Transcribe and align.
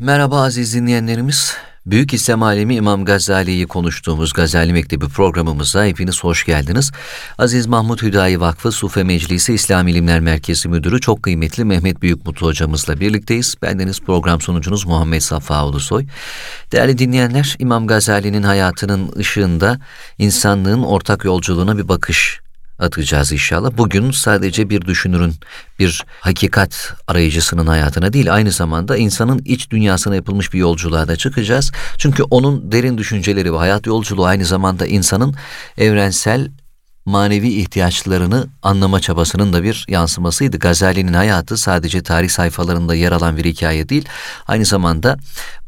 Merhaba 0.00 0.42
aziz 0.42 0.74
dinleyenlerimiz. 0.74 1.54
Büyük 1.86 2.14
İslam 2.14 2.42
alemi 2.42 2.74
İmam 2.74 3.04
Gazali'yi 3.04 3.66
konuştuğumuz 3.66 4.32
Gazali 4.32 4.72
Mektebi 4.72 5.08
programımıza 5.08 5.84
hepiniz 5.84 6.24
hoş 6.24 6.44
geldiniz. 6.44 6.92
Aziz 7.38 7.66
Mahmut 7.66 8.02
Hüdayi 8.02 8.40
Vakfı 8.40 8.72
Sufe 8.72 9.04
Meclisi 9.04 9.54
İslam 9.54 9.88
İlimler 9.88 10.20
Merkezi 10.20 10.68
Müdürü 10.68 11.00
çok 11.00 11.22
kıymetli 11.22 11.64
Mehmet 11.64 12.02
Büyükmutlu 12.02 12.46
hocamızla 12.46 13.00
birlikteyiz. 13.00 13.54
Bendeniz 13.62 14.00
program 14.00 14.40
sunucunuz 14.40 14.86
Muhammed 14.86 15.20
Safa 15.20 15.66
Ulusoy. 15.66 16.06
Değerli 16.72 16.98
dinleyenler 16.98 17.56
İmam 17.58 17.86
Gazali'nin 17.86 18.42
hayatının 18.42 19.12
ışığında 19.18 19.80
insanlığın 20.18 20.82
ortak 20.82 21.24
yolculuğuna 21.24 21.78
bir 21.78 21.88
bakış 21.88 22.40
atacağız 22.80 23.32
inşallah. 23.32 23.70
Bugün 23.76 24.10
sadece 24.10 24.70
bir 24.70 24.82
düşünürün, 24.82 25.34
bir 25.78 26.04
hakikat 26.20 26.94
arayıcısının 27.06 27.66
hayatına 27.66 28.12
değil, 28.12 28.34
aynı 28.34 28.50
zamanda 28.50 28.96
insanın 28.96 29.42
iç 29.44 29.70
dünyasına 29.70 30.14
yapılmış 30.14 30.52
bir 30.52 30.58
yolculuğa 30.58 31.08
da 31.08 31.16
çıkacağız. 31.16 31.72
Çünkü 31.98 32.22
onun 32.22 32.72
derin 32.72 32.98
düşünceleri 32.98 33.52
ve 33.52 33.56
hayat 33.56 33.86
yolculuğu 33.86 34.24
aynı 34.24 34.44
zamanda 34.44 34.86
insanın 34.86 35.34
evrensel 35.78 36.50
manevi 37.04 37.48
ihtiyaçlarını 37.48 38.46
anlama 38.62 39.00
çabasının 39.00 39.52
da 39.52 39.62
bir 39.62 39.86
yansımasıydı. 39.88 40.58
Gazali'nin 40.58 41.12
hayatı 41.12 41.56
sadece 41.56 42.02
tarih 42.02 42.28
sayfalarında 42.28 42.94
yer 42.94 43.12
alan 43.12 43.36
bir 43.36 43.44
hikaye 43.44 43.88
değil, 43.88 44.04
aynı 44.46 44.64
zamanda 44.64 45.16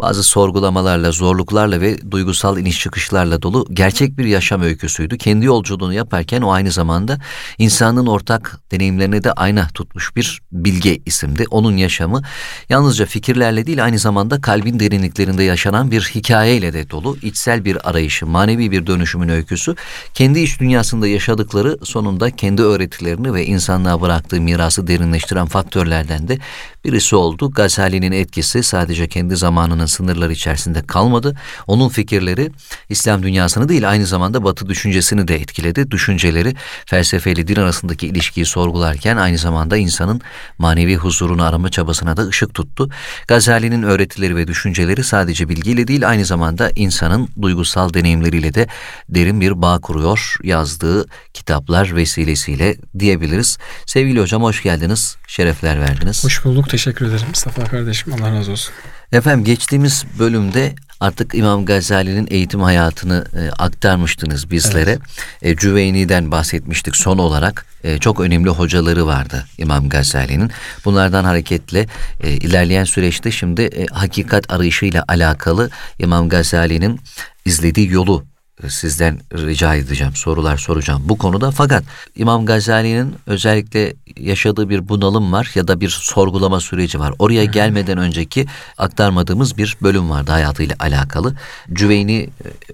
bazı 0.00 0.22
sorgulamalarla, 0.22 1.12
zorluklarla 1.12 1.80
ve 1.80 2.10
duygusal 2.10 2.58
iniş 2.58 2.80
çıkışlarla 2.80 3.42
dolu 3.42 3.66
gerçek 3.72 4.18
bir 4.18 4.24
yaşam 4.24 4.62
öyküsüydü. 4.62 5.18
Kendi 5.18 5.46
yolculuğunu 5.46 5.92
yaparken 5.92 6.42
o 6.42 6.52
aynı 6.52 6.70
zamanda 6.70 7.18
insanın 7.58 8.06
ortak 8.06 8.60
deneyimlerine 8.70 9.24
de 9.24 9.32
ayna 9.32 9.68
tutmuş 9.68 10.16
bir 10.16 10.42
bilge 10.52 10.98
isimdi. 11.06 11.44
Onun 11.50 11.76
yaşamı 11.76 12.22
yalnızca 12.68 13.06
fikirlerle 13.06 13.66
değil 13.66 13.84
aynı 13.84 13.98
zamanda 13.98 14.40
kalbin 14.40 14.80
derinliklerinde 14.80 15.42
yaşanan 15.42 15.90
bir 15.90 16.00
hikayeyle 16.14 16.72
de 16.72 16.90
dolu. 16.90 17.16
içsel 17.22 17.64
bir 17.64 17.90
arayışı, 17.90 18.26
manevi 18.26 18.70
bir 18.70 18.86
dönüşümün 18.86 19.28
öyküsü. 19.28 19.74
Kendi 20.14 20.40
iç 20.40 20.60
dünyasında 20.60 21.08
yaşanan 21.08 21.21
yaşadıkları 21.22 21.78
sonunda 21.82 22.30
kendi 22.30 22.62
öğretilerini 22.62 23.34
ve 23.34 23.46
insanlığa 23.46 24.00
bıraktığı 24.00 24.40
mirası 24.40 24.86
derinleştiren 24.86 25.46
faktörlerden 25.46 26.28
de 26.28 26.38
birisi 26.84 27.16
oldu. 27.16 27.50
Gazali'nin 27.50 28.12
etkisi 28.12 28.62
sadece 28.62 29.08
kendi 29.08 29.36
zamanının 29.36 29.86
sınırları 29.86 30.32
içerisinde 30.32 30.82
kalmadı. 30.82 31.36
Onun 31.66 31.88
fikirleri 31.88 32.50
İslam 32.88 33.22
dünyasını 33.22 33.68
değil 33.68 33.90
aynı 33.90 34.06
zamanda 34.06 34.44
Batı 34.44 34.68
düşüncesini 34.68 35.28
de 35.28 35.36
etkiledi. 35.36 35.90
Düşünceleri 35.90 36.54
felsefeyle 36.86 37.48
din 37.48 37.56
arasındaki 37.56 38.06
ilişkiyi 38.06 38.46
sorgularken 38.46 39.16
aynı 39.16 39.38
zamanda 39.38 39.76
insanın 39.76 40.20
manevi 40.58 40.96
huzurunu 40.96 41.44
arama 41.44 41.68
çabasına 41.68 42.16
da 42.16 42.26
ışık 42.26 42.54
tuttu. 42.54 42.90
Gazali'nin 43.28 43.82
öğretileri 43.82 44.36
ve 44.36 44.46
düşünceleri 44.46 45.04
sadece 45.04 45.48
bilgiyle 45.48 45.88
değil 45.88 46.08
aynı 46.08 46.24
zamanda 46.24 46.70
insanın 46.76 47.28
duygusal 47.42 47.94
deneyimleriyle 47.94 48.54
de 48.54 48.66
derin 49.08 49.40
bir 49.40 49.62
bağ 49.62 49.78
kuruyor. 49.78 50.36
Yazdığı 50.42 51.11
kitaplar 51.34 51.96
vesilesiyle 51.96 52.76
diyebiliriz. 52.98 53.58
Sevgili 53.86 54.20
hocam 54.20 54.42
hoş 54.42 54.62
geldiniz. 54.62 55.16
Şerefler 55.26 55.80
verdiniz. 55.80 56.24
Hoş 56.24 56.44
bulduk. 56.44 56.70
Teşekkür 56.70 57.06
ederim 57.06 57.26
Mustafa 57.28 57.64
kardeşim. 57.64 58.12
Allah 58.12 58.32
razı 58.32 58.52
olsun. 58.52 58.74
Efendim 59.12 59.44
geçtiğimiz 59.44 60.04
bölümde 60.18 60.74
artık 61.00 61.34
İmam 61.34 61.64
Gazali'nin 61.66 62.28
eğitim 62.30 62.60
hayatını 62.60 63.24
e, 63.36 63.50
aktarmıştınız 63.50 64.50
bizlere. 64.50 64.90
Evet. 64.90 65.00
E, 65.42 65.56
Cüveyni'den 65.56 66.30
bahsetmiştik 66.30 66.96
son 66.96 67.18
olarak. 67.18 67.66
E, 67.84 67.98
çok 67.98 68.20
önemli 68.20 68.50
hocaları 68.50 69.06
vardı 69.06 69.46
İmam 69.58 69.88
Gazali'nin. 69.88 70.50
Bunlardan 70.84 71.24
hareketle 71.24 71.86
e, 72.20 72.30
ilerleyen 72.30 72.84
süreçte 72.84 73.30
şimdi 73.30 73.62
e, 73.62 73.86
hakikat 73.86 74.52
arayışıyla 74.52 75.04
alakalı 75.08 75.70
İmam 75.98 76.28
Gazali'nin 76.28 77.00
izlediği 77.44 77.90
yolu 77.90 78.24
sizden 78.70 79.20
rica 79.32 79.74
edeceğim, 79.74 80.16
sorular 80.16 80.56
soracağım 80.56 81.02
bu 81.04 81.18
konuda. 81.18 81.50
Fakat 81.50 81.84
İmam 82.16 82.46
Gazali'nin 82.46 83.14
özellikle 83.26 83.94
yaşadığı 84.16 84.68
bir 84.68 84.88
bunalım 84.88 85.32
var 85.32 85.50
ya 85.54 85.68
da 85.68 85.80
bir 85.80 85.88
sorgulama 85.88 86.60
süreci 86.60 87.00
var. 87.00 87.14
Oraya 87.18 87.44
gelmeden 87.44 87.98
önceki 87.98 88.46
aktarmadığımız 88.78 89.58
bir 89.58 89.76
bölüm 89.82 90.10
vardı 90.10 90.30
hayatıyla 90.30 90.76
alakalı. 90.80 91.34
Cüveyni 91.72 92.18
e, 92.22 92.28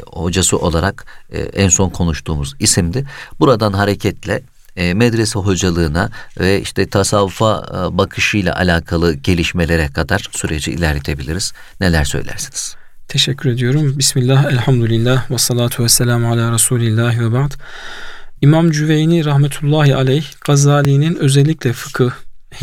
hocası 0.07 0.59
olarak 0.59 1.07
e, 1.33 1.41
en 1.41 1.69
son 1.69 1.91
konuştuğumuz 1.91 2.55
isimdi. 2.59 3.07
Buradan 3.41 3.73
hareketle 3.73 4.43
e, 4.77 4.95
medrese 4.95 5.39
hocalığına 5.39 6.11
ve 6.41 6.61
işte 6.61 6.89
tasavvufa 6.89 7.69
bakışıyla 7.99 8.57
alakalı 8.57 9.15
gelişmelere 9.15 9.89
kadar 9.89 10.29
süreci 10.33 10.73
ilerletebiliriz. 10.73 11.53
Neler 11.81 12.05
söylersiniz? 12.05 12.78
Teşekkür 13.09 13.51
ediyorum. 13.51 13.99
Bismillah, 13.99 14.53
elhamdülillah, 14.53 15.31
ve 15.31 15.39
salatu 15.39 15.85
ve 15.85 15.89
selamu 15.89 16.33
ala 16.33 16.53
Resulillah 16.53 17.21
ve 17.21 17.33
ba'd. 17.33 17.53
İmam 18.41 18.71
Cüveyni 18.71 19.25
rahmetullahi 19.25 19.97
aleyh 19.97 20.25
Gazali'nin 20.47 21.17
özellikle 21.17 21.73
fıkıh, 21.73 22.11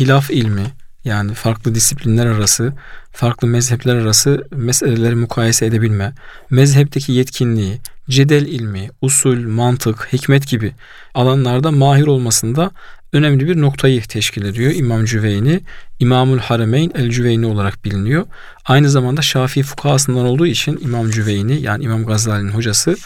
hilaf 0.00 0.30
ilmi 0.30 0.66
yani 1.04 1.34
farklı 1.34 1.74
disiplinler 1.74 2.26
arası, 2.26 2.72
farklı 3.12 3.48
mezhepler 3.48 3.94
arası 3.96 4.46
meseleleri 4.50 5.14
mukayese 5.14 5.66
edebilme, 5.66 6.14
mezhepteki 6.50 7.12
yetkinliği, 7.12 7.80
cedel 8.10 8.46
ilmi, 8.46 8.90
usul, 9.00 9.48
mantık, 9.48 10.08
hikmet 10.12 10.48
gibi 10.48 10.72
alanlarda 11.14 11.70
mahir 11.70 12.06
olmasında 12.06 12.70
önemli 13.16 13.48
bir 13.48 13.60
noktayı 13.60 14.02
teşkil 14.02 14.44
ediyor 14.44 14.72
İmam 14.74 15.04
Cüveyni. 15.04 15.60
İmamul 15.98 16.38
Harameyn 16.38 16.92
el 16.94 17.10
Cüveyni 17.10 17.46
olarak 17.46 17.84
biliniyor. 17.84 18.26
Aynı 18.64 18.90
zamanda 18.90 19.22
Şafii 19.22 19.62
fukahasından 19.62 20.26
olduğu 20.26 20.46
için 20.46 20.78
İmam 20.82 21.10
Cüveyni 21.10 21.62
yani 21.62 21.84
İmam 21.84 22.06
Gazali'nin 22.06 22.50
hocası 22.50 22.96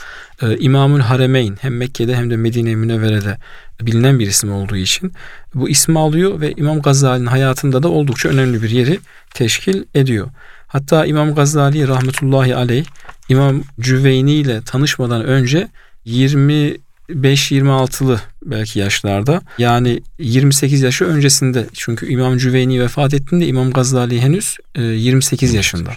e, 0.43 0.59
İmamul 0.59 1.01
Harameyn 1.01 1.57
hem 1.61 1.77
Mekke'de 1.77 2.17
hem 2.17 2.31
de 2.31 2.37
Medine-i 2.37 2.77
Münevvere'de 2.77 3.39
bilinen 3.81 4.19
bir 4.19 4.27
isim 4.27 4.53
olduğu 4.53 4.77
için 4.77 5.13
bu 5.55 5.69
ismi 5.69 5.99
alıyor 5.99 6.41
ve 6.41 6.53
İmam 6.57 6.83
Gazali'nin 6.83 7.27
hayatında 7.27 7.83
da 7.83 7.89
oldukça 7.89 8.29
önemli 8.29 8.63
bir 8.63 8.71
yeri 8.71 9.01
teşkil 9.35 9.85
ediyor. 9.95 10.29
Hatta 10.67 11.07
İmam 11.07 11.35
Gazali 11.35 11.89
rahmetullahi 11.89 12.57
aleyh 12.57 12.85
İmam 13.29 13.63
Cüveyni 13.81 14.33
ile 14.33 14.63
tanışmadan 14.63 15.25
önce 15.25 15.69
20 16.05 16.77
5-26'lı 17.11 18.21
belki 18.45 18.79
yaşlarda. 18.79 19.43
Yani 19.59 20.03
28 20.19 20.83
yaşı 20.83 21.05
öncesinde. 21.05 21.67
Çünkü 21.73 22.07
İmam 22.07 22.39
Cüveyni 22.39 22.83
vefat 22.83 23.15
ettiğinde 23.15 23.47
İmam 23.47 23.71
Gazali 23.71 24.21
henüz 24.21 24.57
28 24.77 25.55
e, 25.55 25.57
yaşında. 25.57 25.91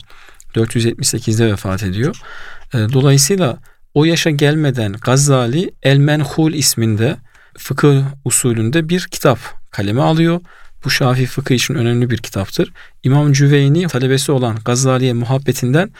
478'de 0.55 1.51
vefat 1.51 1.83
ediyor. 1.83 2.15
E, 2.73 2.77
dolayısıyla 2.77 3.57
o 3.93 4.05
yaşa 4.05 4.29
gelmeden 4.29 4.93
Gazali 4.93 5.71
El 5.83 5.97
Menhul 5.97 6.53
isminde 6.53 7.17
fıkıh 7.57 8.03
usulünde 8.25 8.89
bir 8.89 9.07
kitap 9.11 9.39
kaleme 9.71 10.01
alıyor. 10.01 10.41
Bu 10.85 10.89
Şafii 10.89 11.25
fıkıh 11.25 11.55
için 11.55 11.73
önemli 11.73 12.09
bir 12.09 12.17
kitaptır. 12.17 12.71
İmam 13.03 13.33
Cüveyni 13.33 13.87
talebesi 13.87 14.31
olan 14.31 14.57
Gazali'ye 14.65 15.13
muhabbetinden 15.13 15.91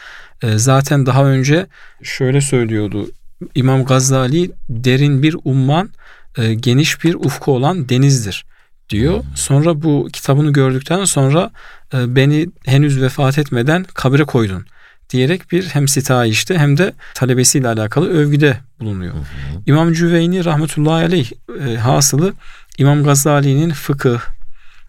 e, 0.42 0.58
zaten 0.58 1.06
daha 1.06 1.24
önce 1.24 1.66
şöyle 2.02 2.40
söylüyordu. 2.40 3.08
İmam 3.54 3.84
Gazali 3.84 4.50
derin 4.68 5.22
bir 5.22 5.36
umman, 5.44 5.90
e, 6.38 6.54
geniş 6.54 7.04
bir 7.04 7.14
ufku 7.14 7.52
olan 7.52 7.88
denizdir 7.88 8.44
diyor. 8.90 9.24
Sonra 9.34 9.82
bu 9.82 10.08
kitabını 10.12 10.52
gördükten 10.52 11.04
sonra 11.04 11.50
e, 11.94 12.16
beni 12.16 12.48
henüz 12.64 13.02
vefat 13.02 13.38
etmeden 13.38 13.84
kabre 13.94 14.24
koydun 14.24 14.66
diyerek 15.10 15.52
bir 15.52 15.64
hem 15.64 15.88
sitayişte 15.88 16.58
hem 16.58 16.78
de 16.78 16.92
talebesiyle 17.14 17.68
alakalı 17.68 18.08
övgüde 18.08 18.56
bulunuyor. 18.80 19.14
Hı 19.14 19.18
İmam 19.66 19.92
Cüveyni 19.92 20.44
rahmetullahi 20.44 21.04
aleyh 21.04 21.30
e, 21.66 21.76
hasılı 21.76 22.32
İmam 22.78 23.04
Gazali'nin 23.04 23.70
fıkıh, 23.70 24.20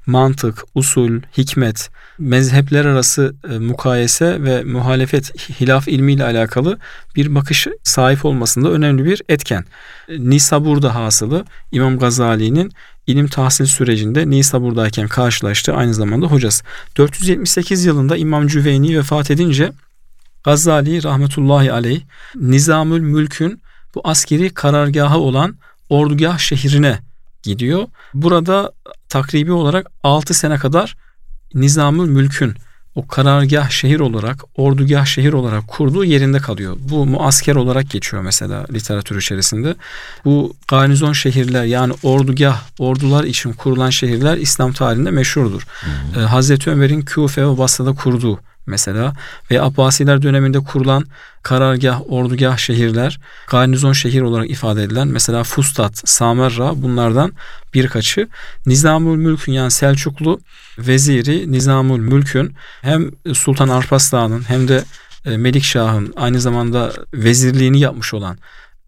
mantık, 0.05 0.63
usul, 0.75 1.21
hikmet, 1.38 1.89
mezhepler 2.19 2.85
arası 2.85 3.35
e, 3.49 3.57
mukayese 3.57 4.43
ve 4.43 4.63
muhalefet 4.63 5.49
hilaf 5.61 5.87
ilmiyle 5.87 6.23
alakalı 6.23 6.78
bir 7.16 7.35
bakış 7.35 7.67
sahip 7.84 8.25
olmasında 8.25 8.72
önemli 8.72 9.05
bir 9.05 9.22
etken. 9.29 9.66
Nisabur'da 10.09 10.96
hasılı 10.96 11.46
İmam 11.72 11.99
Gazali'nin 11.99 12.72
ilim 13.07 13.28
tahsil 13.28 13.66
sürecinde 13.66 14.29
Nisabur'dayken 14.29 15.07
karşılaştı 15.07 15.73
aynı 15.73 15.93
zamanda 15.93 16.25
hocası. 16.25 16.63
478 16.97 17.85
yılında 17.85 18.17
İmam 18.17 18.47
Cüveyni 18.47 18.97
vefat 18.97 19.31
edince 19.31 19.72
Gazali 20.43 21.03
rahmetullahi 21.03 21.72
aleyh 21.72 22.02
Nizamül 22.35 23.02
Mülk'ün 23.02 23.61
bu 23.96 24.02
askeri 24.03 24.53
karargahı 24.53 25.17
olan 25.17 25.57
Ordugah 25.90 26.37
şehrine 26.37 26.99
gidiyor. 27.45 27.87
Burada 28.13 28.71
takribi 29.09 29.51
olarak 29.51 29.91
6 30.03 30.33
sene 30.33 30.57
kadar 30.57 30.95
Nizamül 31.53 32.09
Mülk'ün 32.09 32.53
o 32.95 33.07
karargah 33.07 33.69
şehir 33.69 33.99
olarak, 33.99 34.43
ordugah 34.55 35.05
şehir 35.05 35.33
olarak 35.33 35.67
kurduğu 35.67 36.03
yerinde 36.03 36.39
kalıyor. 36.39 36.77
Bu 36.79 37.05
muasker 37.05 37.55
olarak 37.55 37.89
geçiyor 37.89 38.23
mesela 38.23 38.65
literatür 38.73 39.17
içerisinde. 39.19 39.75
Bu 40.25 40.53
garnizon 40.67 41.13
şehirler 41.13 41.63
yani 41.63 41.93
ordugah, 42.03 42.61
ordular 42.79 43.23
için 43.23 43.53
kurulan 43.53 43.89
şehirler 43.89 44.37
İslam 44.37 44.73
tarihinde 44.73 45.11
meşhurdur. 45.11 45.67
Ee, 46.17 46.19
Hazreti 46.19 46.69
Ömer'in 46.69 47.01
Küfe 47.01 47.47
ve 47.47 47.57
Basra'da 47.57 47.93
kurduğu 47.93 48.39
mesela 48.67 49.14
ve 49.52 49.62
Abbasiler 49.62 50.22
döneminde 50.22 50.59
kurulan 50.59 51.06
karargah, 51.44 52.02
ordugah 52.09 52.58
şehirler, 52.58 53.20
garnizon 53.47 53.94
şehir 53.94 54.22
olarak 54.22 54.50
ifade 54.50 54.84
edilen 54.84 55.08
mesela 55.08 55.44
Fustat, 55.44 56.09
Samerra 56.09 56.82
bunlardan 56.82 57.34
birkaçı. 57.73 58.28
Nizamül 58.66 59.17
Mülk'ün 59.17 59.53
yani 59.53 59.72
Selçuklu 59.72 60.40
veziri 60.78 61.52
Nizamül 61.52 62.00
Mülk'ün 62.00 62.56
hem 62.82 63.12
Sultan 63.34 63.70
Arpaslan'ın 63.70 64.44
hem 64.47 64.67
de 64.67 64.84
e, 65.26 65.38
Melikşah'ın 65.38 66.14
aynı 66.16 66.41
zamanda 66.41 66.94
vezirliğini 67.14 67.79
yapmış 67.79 68.14
olan 68.14 68.38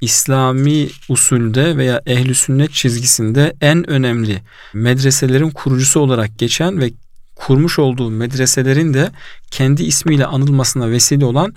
İslami 0.01 0.89
usulde 1.09 1.77
veya 1.77 2.01
ehli 2.05 2.35
sünnet 2.35 2.73
çizgisinde 2.73 3.53
en 3.61 3.89
önemli 3.89 4.41
medreselerin 4.73 5.49
kurucusu 5.49 5.99
olarak 5.99 6.39
geçen 6.39 6.81
ve 6.81 6.91
kurmuş 7.37 7.79
olduğu 7.79 8.09
medreselerin 8.09 8.93
de 8.93 9.11
kendi 9.51 9.83
ismiyle 9.83 10.25
anılmasına 10.25 10.89
vesile 10.89 11.25
olan 11.25 11.53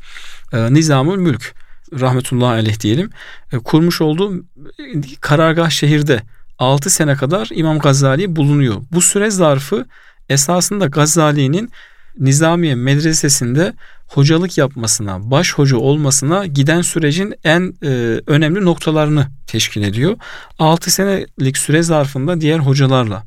e, 0.52 0.74
Nizamül 0.74 1.16
Mülk 1.16 1.54
rahmetullahi 2.00 2.52
aleyh 2.52 2.80
diyelim 2.80 3.10
e, 3.52 3.58
kurmuş 3.58 4.00
olduğu 4.00 4.44
karargah 5.20 5.70
şehirde 5.70 6.22
6 6.58 6.90
sene 6.90 7.14
kadar 7.14 7.48
İmam 7.52 7.78
Gazali 7.78 8.36
bulunuyor. 8.36 8.76
Bu 8.92 9.00
süre 9.00 9.30
zarfı 9.30 9.86
esasında 10.28 10.86
Gazali'nin 10.86 11.70
Nizamiye 12.18 12.74
Medresesi'nde 12.74 13.72
hocalık 14.06 14.58
yapmasına, 14.58 15.30
baş 15.30 15.54
hoca 15.54 15.76
olmasına 15.76 16.46
giden 16.46 16.82
sürecin 16.82 17.34
en 17.44 17.74
e, 17.82 18.20
önemli 18.26 18.64
noktalarını 18.64 19.26
teşkil 19.46 19.82
ediyor. 19.82 20.16
6 20.58 20.90
senelik 20.90 21.58
süre 21.58 21.82
zarfında 21.82 22.40
diğer 22.40 22.58
hocalarla, 22.58 23.22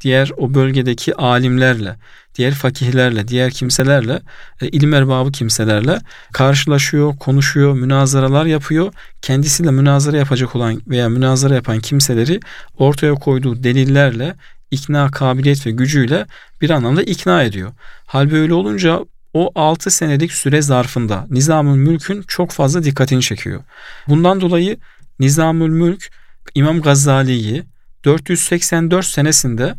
diğer 0.00 0.30
o 0.36 0.54
bölgedeki 0.54 1.14
alimlerle, 1.14 1.96
diğer 2.34 2.54
fakihlerle, 2.54 3.28
diğer 3.28 3.50
kimselerle, 3.50 4.22
e, 4.60 4.68
ilim 4.68 4.94
erbabı 4.94 5.32
kimselerle 5.32 5.98
karşılaşıyor, 6.32 7.16
konuşuyor, 7.16 7.74
münazaralar 7.74 8.46
yapıyor. 8.46 8.92
Kendisiyle 9.22 9.70
münazara 9.70 10.16
yapacak 10.16 10.56
olan 10.56 10.82
veya 10.88 11.08
münazara 11.08 11.54
yapan 11.54 11.80
kimseleri 11.80 12.40
ortaya 12.78 13.14
koyduğu 13.14 13.62
delillerle, 13.62 14.34
ikna 14.70 15.10
kabiliyet 15.10 15.66
ve 15.66 15.70
gücüyle 15.70 16.26
bir 16.60 16.70
anlamda 16.70 17.02
ikna 17.02 17.42
ediyor. 17.42 17.72
Hal 18.06 18.30
böyle 18.30 18.54
olunca 18.54 19.00
o 19.34 19.50
6 19.54 19.90
senelik 19.90 20.32
süre 20.32 20.62
zarfında 20.62 21.26
Nizamül 21.30 21.76
Mülk'ün 21.76 22.22
çok 22.22 22.50
fazla 22.50 22.84
dikkatini 22.84 23.22
çekiyor. 23.22 23.62
Bundan 24.08 24.40
dolayı 24.40 24.76
Nizamül 25.18 25.68
Mülk 25.68 26.10
İmam 26.54 26.80
Gazali'yi 26.80 27.64
484 28.04 29.06
senesinde 29.06 29.74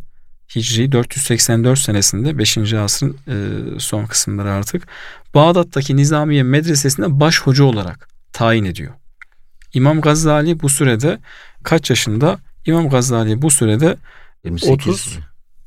Hicri 0.56 0.92
484 0.92 1.78
senesinde 1.78 2.38
5. 2.38 2.58
asrın 2.58 3.16
e, 3.28 3.34
son 3.80 4.06
kısımları 4.06 4.50
artık 4.52 4.86
Bağdat'taki 5.34 5.96
Nizamiye 5.96 6.42
Medresesi'nde 6.42 7.20
baş 7.20 7.40
hoca 7.40 7.64
olarak 7.64 8.08
tayin 8.32 8.64
ediyor. 8.64 8.92
İmam 9.74 10.00
Gazali 10.00 10.60
bu 10.60 10.68
sürede 10.68 11.18
kaç 11.62 11.90
yaşında? 11.90 12.38
İmam 12.66 12.88
Gazali 12.88 13.42
bu 13.42 13.50
sürede 13.50 13.96
28 14.44 14.70
30 14.70 15.16
mi? 15.16 15.22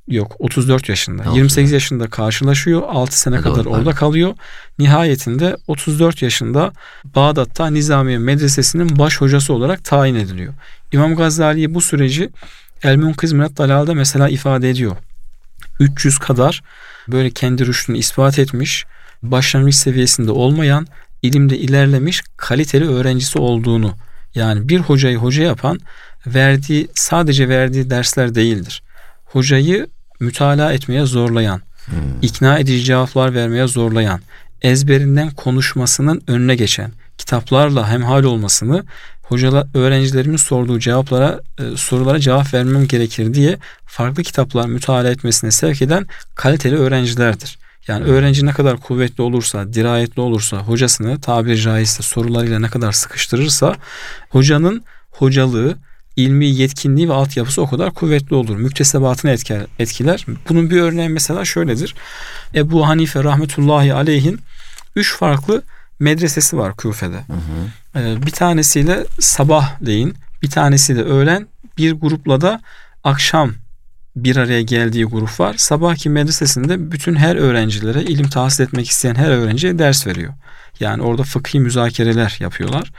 yok 0.08 0.36
34 0.40 0.90
yaşında. 0.90 1.24
Ne 1.24 1.36
28 1.36 1.64
olsun? 1.64 1.74
yaşında 1.74 2.08
karşılaşıyor. 2.08 2.84
6 2.88 3.20
sene 3.20 3.36
ne 3.36 3.42
kadar 3.42 3.66
orada 3.66 3.92
kalıyor. 3.92 4.34
Nihayetinde 4.80 5.58
34 5.68 6.22
yaşında 6.22 6.74
Bağdat'ta 7.06 7.68
Nizamiye 7.68 8.18
Medresesi'nin 8.18 9.00
baş 9.00 9.22
hocası 9.22 9.54
olarak 9.54 9.84
tayin 9.84 10.16
ediliyor. 10.16 10.54
İmam 10.92 11.16
Gazali 11.16 11.74
bu 11.74 11.82
süreci 11.82 12.30
El 12.86 12.98
Munkiz 12.98 13.34
Minat 13.34 13.58
Dalal'da 13.58 13.94
mesela 13.94 14.30
ifade 14.30 14.70
ediyor. 14.70 14.96
300 15.80 16.18
kadar 16.18 16.64
böyle 17.08 17.32
kendi 17.32 17.66
rüştünü 17.66 17.98
ispat 17.98 18.40
etmiş, 18.40 18.86
başlangıç 19.24 19.76
seviyesinde 19.76 20.32
olmayan, 20.32 20.88
ilimde 21.22 21.58
ilerlemiş, 21.58 22.24
kaliteli 22.38 22.90
öğrencisi 22.90 23.40
olduğunu 23.40 23.96
yani 24.36 24.70
bir 24.70 24.80
hocayı 24.80 25.18
hoca 25.18 25.44
yapan 25.44 25.80
verdiği 26.28 26.88
sadece 26.96 27.50
verdiği 27.50 27.90
dersler 27.90 28.36
değildir. 28.36 28.84
Hocayı 29.26 29.88
mütalaa 30.20 30.74
etmeye 30.74 31.06
zorlayan, 31.06 31.62
hmm. 31.86 31.96
ikna 32.22 32.60
edici 32.60 32.84
cevaplar 32.84 33.34
vermeye 33.34 33.68
zorlayan, 33.68 34.20
ezberinden 34.62 35.32
konuşmasının 35.32 36.22
önüne 36.28 36.56
geçen, 36.56 36.92
kitaplarla 37.18 37.92
hemhal 37.92 38.24
olmasını 38.24 38.84
hocalar 39.28 39.68
öğrencilerimin 39.74 40.38
sorduğu 40.38 40.80
cevaplara 40.80 41.42
e, 41.60 41.78
sorulara 41.78 42.20
cevap 42.20 42.54
vermem 42.54 42.88
gerekir 42.88 43.34
diye 43.34 43.58
farklı 43.86 44.24
kitaplar 44.24 44.66
mütalaa 44.66 45.10
etmesine 45.10 45.52
sevk 45.52 45.82
eden 45.82 46.08
kaliteli 46.36 46.76
öğrencilerdir. 46.76 47.58
Yani 47.88 48.06
öğrenci 48.06 48.46
ne 48.46 48.52
kadar 48.52 48.78
kuvvetli 48.78 49.22
olursa, 49.22 49.74
dirayetli 49.74 50.22
olursa, 50.22 50.58
hocasını 50.58 51.22
tabiri 51.22 51.62
caizse 51.62 52.04
sorularıyla 52.04 52.60
ne 52.60 52.68
kadar 52.68 52.92
sıkıştırırsa 52.92 53.76
hocanın 54.30 54.84
hocalığı, 55.12 55.78
ilmi 56.16 56.46
yetkinliği 56.46 57.10
ve 57.10 57.14
altyapısı 57.14 57.62
o 57.62 57.70
kadar 57.70 57.94
kuvvetli 57.94 58.36
olur. 58.36 58.56
Müktesebatını 58.56 59.32
etkiler. 59.32 59.66
etkiler. 59.80 60.26
Bunun 60.50 60.70
bir 60.70 60.82
örneği 60.82 61.10
mesela 61.10 61.46
şöyledir. 61.46 61.96
Ebu 62.56 62.88
Hanife 62.88 63.24
rahmetullahi 63.24 63.94
aleyhin 63.94 64.40
üç 64.96 65.16
farklı 65.16 65.62
medresesi 66.00 66.58
var 66.58 66.78
Küfe'de. 66.78 67.18
Hı 67.18 67.34
hı. 67.34 67.68
Ee, 67.96 68.26
bir 68.26 68.32
tanesiyle 68.32 69.06
sabahleyin, 69.20 70.16
bir 70.42 70.50
tanesiyle 70.50 71.02
öğlen, 71.02 71.48
bir 71.78 71.92
grupla 71.92 72.42
da 72.42 72.62
akşam 73.04 73.54
bir 74.16 74.36
araya 74.36 74.62
geldiği 74.62 75.06
grup 75.06 75.40
var. 75.40 75.56
Sabahki 75.58 76.10
medresesinde 76.10 76.92
bütün 76.92 77.16
her 77.16 77.36
öğrencilere 77.36 78.04
ilim 78.04 78.30
tahsil 78.30 78.64
etmek 78.64 78.90
isteyen 78.90 79.16
her 79.16 79.30
öğrenciye 79.30 79.80
ders 79.80 80.08
veriyor. 80.08 80.34
Yani 80.80 81.04
orada 81.04 81.24
fıkhi 81.24 81.60
müzakereler 81.60 82.38
yapıyorlar. 82.40 82.92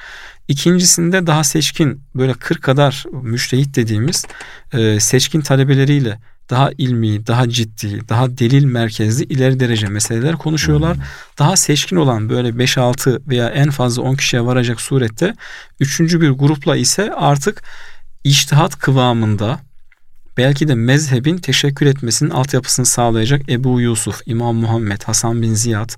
İkincisinde 0.48 1.26
daha 1.26 1.44
seçkin 1.44 2.02
böyle 2.14 2.34
40 2.34 2.62
kadar 2.62 3.04
müştehit 3.22 3.76
dediğimiz 3.76 4.24
e, 4.72 5.00
seçkin 5.00 5.40
talebeleriyle 5.40 6.18
daha 6.50 6.70
ilmi, 6.78 7.26
daha 7.26 7.48
ciddi, 7.48 8.08
daha 8.08 8.38
delil 8.38 8.64
merkezli 8.64 9.24
ileri 9.24 9.60
derece 9.60 9.86
meseleler 9.86 10.36
konuşuyorlar. 10.36 10.96
Hmm. 10.96 11.02
Daha 11.38 11.56
seçkin 11.56 11.96
olan 11.96 12.28
böyle 12.28 12.48
5-6 12.48 13.28
veya 13.28 13.48
en 13.48 13.70
fazla 13.70 14.02
10 14.02 14.14
kişiye 14.14 14.44
varacak 14.44 14.80
surette 14.80 15.34
üçüncü 15.80 16.20
bir 16.20 16.30
grupla 16.30 16.76
ise 16.76 17.12
artık 17.14 17.62
iştihat 18.24 18.78
kıvamında 18.78 19.60
belki 20.36 20.68
de 20.68 20.74
mezhebin 20.74 21.38
teşekkür 21.38 21.86
etmesinin 21.86 22.30
altyapısını 22.30 22.86
sağlayacak 22.86 23.48
Ebu 23.48 23.80
Yusuf, 23.80 24.20
İmam 24.26 24.56
Muhammed, 24.56 25.02
Hasan 25.02 25.42
bin 25.42 25.54
Ziyad 25.54 25.90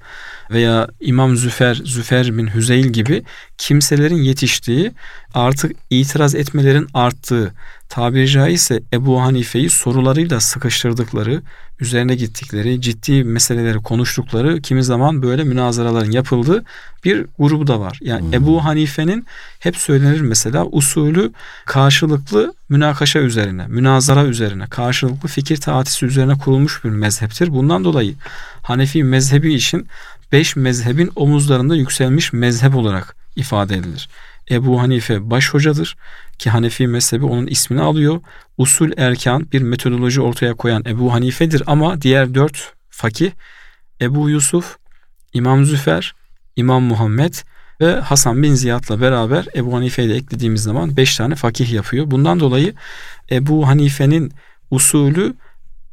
veya 0.50 0.88
İmam 1.00 1.36
Züfer, 1.36 1.74
Züfer 1.74 2.38
bin 2.38 2.54
Hüzeyl 2.54 2.86
gibi 2.86 3.22
kimselerin 3.58 4.22
yetiştiği 4.22 4.92
artık 5.34 5.72
itiraz 5.90 6.34
etmelerin 6.34 6.86
arttığı 6.94 7.52
tabiri 7.88 8.28
caizse 8.28 8.82
Ebu 8.92 9.20
Hanife'yi 9.22 9.70
sorularıyla 9.70 10.40
sıkıştırdıkları, 10.40 11.42
üzerine 11.80 12.14
gittikleri, 12.14 12.80
ciddi 12.80 13.24
meseleleri 13.24 13.78
konuştukları, 13.78 14.62
kimi 14.62 14.84
zaman 14.84 15.22
böyle 15.22 15.44
münazaraların 15.44 16.10
yapıldığı 16.10 16.64
bir 17.04 17.26
grubu 17.38 17.66
da 17.66 17.80
var. 17.80 17.98
Yani 18.02 18.26
hmm. 18.26 18.34
Ebu 18.34 18.64
Hanife'nin 18.64 19.26
hep 19.58 19.76
söylenir 19.76 20.20
mesela 20.20 20.66
usulü 20.66 21.32
karşılıklı 21.66 22.54
münakaşa 22.68 23.18
üzerine, 23.18 23.66
münazara 23.66 24.24
üzerine, 24.24 24.66
karşılıklı 24.66 25.28
fikir 25.28 25.56
taatisi 25.56 26.06
üzerine 26.06 26.38
kurulmuş 26.38 26.84
bir 26.84 26.90
mezheptir. 26.90 27.48
Bundan 27.48 27.84
dolayı 27.84 28.14
Hanefi 28.62 29.04
mezhebi 29.04 29.54
için 29.54 29.86
beş 30.32 30.56
mezhebin 30.56 31.10
omuzlarında 31.16 31.76
yükselmiş 31.76 32.32
mezhep 32.32 32.76
olarak 32.76 33.16
ifade 33.38 33.74
edilir. 33.74 34.08
Ebu 34.50 34.80
Hanife 34.80 35.30
baş 35.30 35.54
hocadır 35.54 35.96
ki 36.38 36.50
Hanefi 36.50 36.86
mezhebi 36.86 37.24
onun 37.24 37.46
ismini 37.46 37.82
alıyor. 37.82 38.20
Usul 38.58 38.90
erkan 38.96 39.52
bir 39.52 39.62
metodoloji 39.62 40.20
ortaya 40.20 40.54
koyan 40.54 40.84
Ebu 40.86 41.12
Hanife'dir 41.12 41.62
ama 41.66 42.02
diğer 42.02 42.34
dört 42.34 42.72
fakih 42.90 43.30
Ebu 44.00 44.30
Yusuf, 44.30 44.76
İmam 45.32 45.64
Züfer, 45.64 46.14
İmam 46.56 46.82
Muhammed 46.82 47.34
ve 47.80 48.00
Hasan 48.00 48.42
bin 48.42 48.54
Ziyad'la 48.54 49.00
beraber 49.00 49.46
Ebu 49.54 49.76
Hanife'yi 49.76 50.08
de 50.08 50.14
eklediğimiz 50.14 50.62
zaman 50.62 50.96
beş 50.96 51.16
tane 51.16 51.34
fakih 51.34 51.72
yapıyor. 51.72 52.10
Bundan 52.10 52.40
dolayı 52.40 52.74
Ebu 53.30 53.68
Hanife'nin 53.68 54.32
usulü 54.70 55.34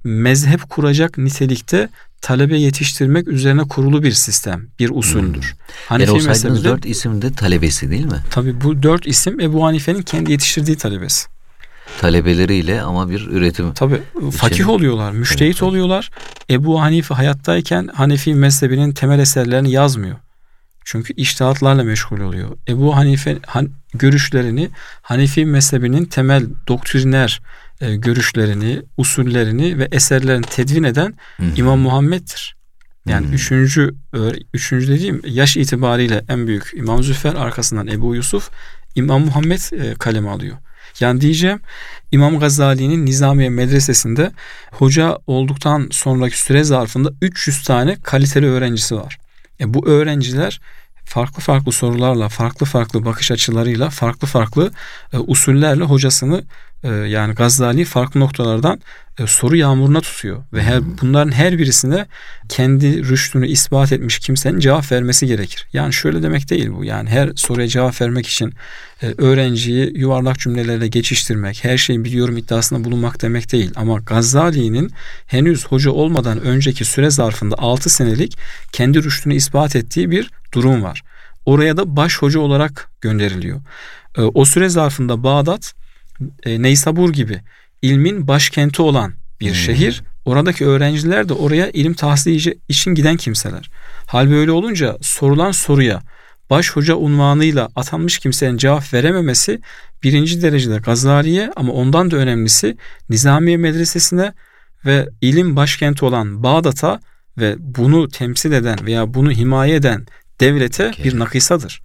mezhep 0.04 0.70
kuracak 0.70 1.18
nitelikte 1.18 1.90
talebe 2.26 2.58
yetiştirmek 2.58 3.28
üzerine 3.28 3.64
kurulu 3.64 4.04
bir 4.04 4.12
sistem, 4.12 4.68
bir 4.80 4.90
usuldür. 4.90 5.42
Hmm. 5.42 5.76
Hanefi 5.90 6.12
yani 6.12 6.28
mezhebinde 6.28 6.64
dört 6.64 6.86
isim 6.86 7.22
de 7.22 7.34
talebesi 7.34 7.92
değil 7.92 8.06
mi? 8.06 8.20
Tabi 8.30 8.62
bu 8.62 8.84
dört 8.84 9.08
isim 9.08 9.40
Ebu 9.40 9.66
Hanife'nin 9.66 10.02
kendi 10.02 10.32
yetiştirdiği 10.32 10.78
talebesi. 10.78 11.28
Talebeleriyle 12.02 12.82
ama 12.82 13.10
bir 13.10 13.28
üretim. 13.28 13.74
Tabi 13.74 14.02
fakih 14.32 14.70
oluyorlar, 14.70 15.12
müştehit 15.12 15.56
evet. 15.56 15.64
oluyorlar. 15.64 16.10
Ebu 16.50 16.82
Hanife 16.82 17.14
hayattayken 17.14 17.90
Hanefi 17.94 18.36
mezhebinin 18.36 18.92
temel 18.92 19.20
eserlerini 19.20 19.72
yazmıyor. 19.72 20.18
Çünkü 20.86 21.14
iştihatlarla 21.14 21.84
meşgul 21.84 22.20
oluyor. 22.20 22.58
Ebu 22.68 22.96
Hanife 22.96 23.38
han, 23.48 23.70
görüşlerini 23.94 24.70
Hanefi 25.02 25.46
mezhebinin 25.46 26.06
temel 26.06 26.46
doktriner 26.68 27.42
e, 27.82 27.96
görüşlerini, 27.96 28.82
usullerini 28.98 29.80
ve 29.80 29.88
eserlerini 29.92 30.46
tedvin 30.46 30.84
eden 30.84 31.14
Hı-hı. 31.38 31.48
İmam 31.56 31.80
Muhammed'dir. 31.80 32.56
Yani 33.08 33.28
hmm. 33.28 33.34
üçüncü, 33.34 33.96
üçüncü 34.54 34.88
dediğim 34.88 35.22
yaş 35.26 35.58
itibariyle 35.58 36.26
en 36.30 36.48
büyük 36.48 36.72
İmam 36.76 37.04
Züfer 37.04 37.34
arkasından 37.34 37.88
Ebu 37.88 38.16
Yusuf 38.16 38.50
İmam 38.96 39.26
Muhammed 39.26 39.82
e, 39.82 39.94
kaleme 39.94 40.30
alıyor. 40.30 40.58
Yani 41.00 41.22
diyeceğim 41.22 41.60
İmam 42.12 42.40
Gazali'nin 42.40 43.06
Nizamiye 43.06 43.50
Medresesi'nde 43.50 44.32
hoca 44.72 45.18
olduktan 45.28 45.88
sonraki 45.92 46.42
süre 46.42 46.64
zarfında 46.64 47.14
300 47.22 47.64
tane 47.64 47.98
kaliteli 48.04 48.46
öğrencisi 48.46 48.96
var. 48.96 49.18
E 49.60 49.74
bu 49.74 49.88
öğrenciler 49.88 50.62
farklı 51.06 51.42
farklı 51.42 51.72
sorularla, 51.72 52.30
farklı 52.30 52.66
farklı 52.66 53.06
bakış 53.06 53.32
açılarıyla, 53.32 53.90
farklı 53.90 54.28
farklı 54.28 54.72
e, 55.14 55.18
usullerle 55.18 55.84
hocasını 55.84 56.38
e, 56.38 56.44
yani 56.84 57.34
Gazali 57.36 57.86
farklı 57.86 58.20
noktalardan 58.20 58.80
e, 59.20 59.28
soru 59.28 59.56
yağmuruna 59.56 60.02
tutuyor 60.02 60.44
ve 60.54 60.64
her 60.64 60.80
hmm. 60.80 60.98
bunların 61.02 61.32
her 61.32 61.58
birisine 61.58 62.06
kendi 62.50 63.04
rüştünü 63.04 63.48
ispat 63.48 63.92
etmiş 63.92 64.20
kimsenin 64.20 64.60
cevap 64.60 64.92
vermesi 64.92 65.28
gerekir. 65.28 65.68
Yani 65.74 65.94
şöyle 65.94 66.24
demek 66.24 66.50
değil 66.50 66.70
bu. 66.78 66.86
Yani 66.86 67.10
her 67.10 67.32
soruya 67.36 67.68
cevap 67.68 68.02
vermek 68.02 68.28
için 68.28 68.54
e, 69.02 69.14
öğrenciyi 69.18 69.92
yuvarlak 70.00 70.40
cümlelerle 70.40 70.88
geçiştirmek, 70.88 71.64
her 71.64 71.78
şeyi 71.78 72.04
biliyorum 72.04 72.38
iddiasında 72.38 72.84
bulunmak 72.84 73.22
demek 73.22 73.52
değil. 73.52 73.72
Ama 73.76 74.00
Gazali'nin 74.00 74.92
henüz 75.28 75.68
hoca 75.68 75.92
olmadan 75.92 76.42
önceki 76.42 76.86
süre 76.86 77.10
zarfında 77.10 77.56
6 77.58 77.90
senelik 77.90 78.38
kendi 78.72 79.04
rüştünü 79.04 79.36
ispat 79.36 79.76
ettiği 79.76 80.12
bir 80.12 80.32
durum 80.54 80.84
var. 80.84 81.04
Oraya 81.46 81.78
da 81.78 81.96
baş 81.96 82.18
hoca 82.22 82.40
olarak 82.40 82.90
gönderiliyor. 83.02 83.62
E, 84.18 84.22
o 84.22 84.46
süre 84.46 84.70
zarfında 84.70 85.24
Bağdat, 85.24 85.74
e, 86.44 86.62
Neysabur 86.62 87.14
gibi 87.14 87.42
ilmin 87.82 88.28
başkenti 88.28 88.82
olan 88.82 89.14
bir 89.40 89.50
hmm. 89.50 89.56
şehir. 89.56 90.04
Oradaki 90.26 90.66
öğrenciler 90.66 91.30
de 91.30 91.34
oraya 91.34 91.70
ilim 91.70 91.94
tahsili 91.94 92.60
için 92.70 92.96
giden 92.96 93.18
kimseler. 93.18 93.70
Hal 94.06 94.32
böyle 94.32 94.52
olunca 94.52 94.98
sorulan 95.02 95.52
soruya 95.52 96.02
baş 96.50 96.72
hoca 96.72 96.96
unvanıyla 96.96 97.70
atanmış 97.76 98.20
kimsenin 98.20 98.58
cevap 98.58 98.94
verememesi 98.94 99.62
birinci 100.04 100.42
derecede 100.42 100.78
Gazali'ye 100.78 101.52
ama 101.56 101.74
ondan 101.74 102.12
da 102.12 102.16
önemlisi 102.18 102.78
Nizamiye 103.10 103.58
Medresesi'ne 103.58 104.34
ve 104.86 105.10
ilim 105.22 105.56
başkenti 105.56 106.06
olan 106.06 106.44
Bağdat'a 106.44 107.00
ve 107.38 107.56
bunu 107.60 108.10
temsil 108.10 108.52
eden 108.52 108.86
veya 108.86 109.14
bunu 109.14 109.32
himaye 109.32 109.76
eden 109.76 110.06
devlete 110.40 110.88
okay. 110.90 111.06
bir 111.06 111.20
nakisadır. 111.20 111.82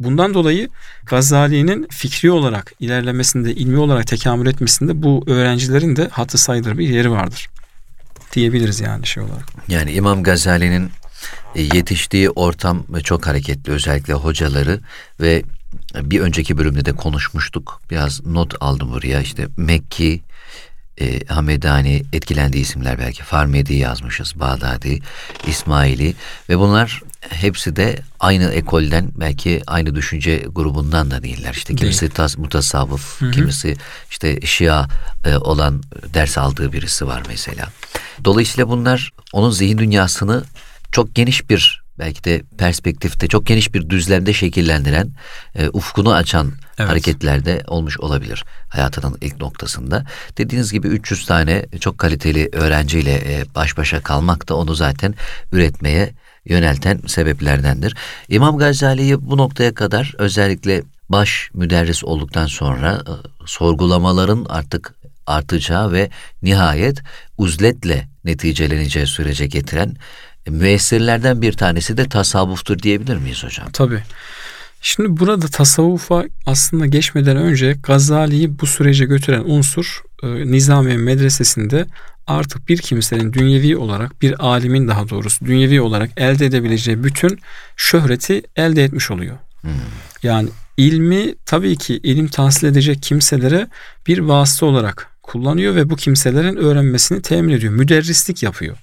Bundan 0.00 0.34
dolayı 0.34 0.68
Gazali'nin 1.06 1.86
fikri 1.90 2.30
olarak 2.30 2.72
ilerlemesinde, 2.80 3.54
ilmi 3.54 3.78
olarak 3.78 4.06
tekamül 4.06 4.46
etmesinde 4.46 5.02
bu 5.02 5.24
öğrencilerin 5.26 5.96
de 5.96 6.08
hatı 6.08 6.38
sayılır 6.38 6.78
bir 6.78 6.88
yeri 6.88 7.10
vardır. 7.10 7.48
Diyebiliriz 8.32 8.80
yani 8.80 9.06
şey 9.06 9.22
olarak. 9.22 9.46
Yani 9.68 9.92
İmam 9.92 10.22
Gazali'nin 10.22 10.90
e, 11.54 11.62
yetiştiği 11.62 12.30
ortam 12.30 12.84
çok 13.04 13.26
hareketli 13.26 13.72
özellikle 13.72 14.14
hocaları 14.14 14.80
ve 15.20 15.42
bir 15.94 16.20
önceki 16.20 16.58
bölümde 16.58 16.84
de 16.84 16.92
konuşmuştuk. 16.92 17.80
Biraz 17.90 18.26
not 18.26 18.54
aldım 18.60 18.92
buraya. 18.92 19.20
İşte 19.20 19.46
Mekki, 19.56 20.20
e, 21.00 21.26
Hamedani 21.26 22.02
etkilendiği 22.12 22.62
isimler 22.62 22.98
belki 22.98 23.22
Farmedi 23.22 23.74
yazmışız, 23.74 24.40
Bağdadi, 24.40 24.98
İsmaili 25.46 26.14
ve 26.48 26.58
bunlar 26.58 27.02
hepsi 27.30 27.76
de 27.76 27.98
aynı 28.20 28.44
ekolden 28.44 29.10
belki 29.16 29.62
aynı 29.66 29.94
düşünce 29.94 30.44
grubundan 30.48 31.10
da 31.10 31.22
değiller. 31.22 31.54
İşte 31.54 31.74
kimisi 31.74 32.00
Değil. 32.00 32.12
tas, 32.12 32.38
mutasavvıf, 32.38 33.20
Hı-hı. 33.20 33.30
kimisi 33.30 33.76
işte 34.10 34.40
Şia 34.40 34.86
e, 35.24 35.36
olan 35.36 35.82
ders 36.14 36.38
aldığı 36.38 36.72
birisi 36.72 37.06
var 37.06 37.22
mesela. 37.28 37.68
Dolayısıyla 38.24 38.68
bunlar 38.68 39.12
onun 39.32 39.50
zihin 39.50 39.78
dünyasını 39.78 40.44
çok 40.92 41.14
geniş 41.14 41.50
bir 41.50 41.82
belki 41.98 42.24
de 42.24 42.42
perspektifte 42.58 43.28
çok 43.28 43.46
geniş 43.46 43.74
bir 43.74 43.90
düzlemde 43.90 44.32
şekillendiren, 44.32 45.10
e, 45.54 45.68
ufkunu 45.68 46.14
açan 46.14 46.52
evet. 46.78 46.90
hareketlerde 46.90 47.62
olmuş 47.66 48.00
olabilir 48.00 48.44
hayatının 48.68 49.18
ilk 49.20 49.40
noktasında. 49.40 50.04
Dediğiniz 50.38 50.72
gibi 50.72 50.88
300 50.88 51.26
tane 51.26 51.66
çok 51.80 51.98
kaliteli 51.98 52.48
öğrenciyle 52.52 53.12
e, 53.12 53.44
baş 53.54 53.76
başa 53.76 54.00
kalmak 54.00 54.48
da 54.48 54.56
onu 54.56 54.74
zaten 54.74 55.14
üretmeye 55.52 56.14
yönelten 56.48 57.00
sebeplerdendir. 57.06 57.96
İmam 58.28 58.58
Gazali'yi 58.58 59.30
bu 59.30 59.36
noktaya 59.36 59.74
kadar 59.74 60.14
özellikle 60.18 60.82
baş 61.08 61.50
müderris 61.54 62.04
olduktan 62.04 62.46
sonra 62.46 63.02
e, 63.06 63.12
sorgulamaların 63.46 64.46
artık 64.48 64.94
artacağı 65.26 65.92
ve 65.92 66.10
nihayet 66.42 66.98
uzletle 67.38 68.08
neticeleneceği 68.24 69.06
sürece 69.06 69.46
getiren 69.46 69.96
müessirlerden 70.48 71.42
bir 71.42 71.52
tanesi 71.52 71.96
de 71.96 72.08
tasavvuftur 72.08 72.78
diyebilir 72.78 73.16
miyiz 73.16 73.44
hocam? 73.44 73.70
Tabii. 73.72 74.02
Şimdi 74.80 75.20
burada 75.20 75.46
tasavvufa 75.46 76.24
aslında 76.46 76.86
geçmeden 76.86 77.36
önce 77.36 77.76
Gazali'yi 77.82 78.58
bu 78.58 78.66
sürece 78.66 79.04
götüren 79.04 79.42
unsur 79.46 80.02
e, 80.22 80.26
Nizamiye 80.26 80.96
Medresesi'nde 80.96 81.86
artık 82.28 82.68
bir 82.68 82.78
kimsenin 82.78 83.32
dünyevi 83.32 83.76
olarak 83.76 84.22
bir 84.22 84.46
alimin 84.46 84.88
daha 84.88 85.08
doğrusu 85.08 85.46
dünyevi 85.46 85.80
olarak 85.80 86.10
elde 86.16 86.46
edebileceği 86.46 87.04
bütün 87.04 87.38
şöhreti 87.76 88.42
elde 88.56 88.84
etmiş 88.84 89.10
oluyor. 89.10 89.36
Hmm. 89.60 89.70
Yani 90.22 90.48
ilmi 90.76 91.34
tabii 91.46 91.76
ki 91.76 92.00
ilim 92.02 92.28
tahsil 92.28 92.66
edecek 92.66 93.02
kimselere 93.02 93.68
bir 94.06 94.18
vasıta 94.18 94.66
olarak 94.66 95.10
kullanıyor 95.22 95.74
ve 95.74 95.90
bu 95.90 95.96
kimselerin 95.96 96.56
öğrenmesini 96.56 97.22
temin 97.22 97.52
ediyor. 97.52 97.72
Müderrislik 97.72 98.42
yapıyor. 98.42 98.76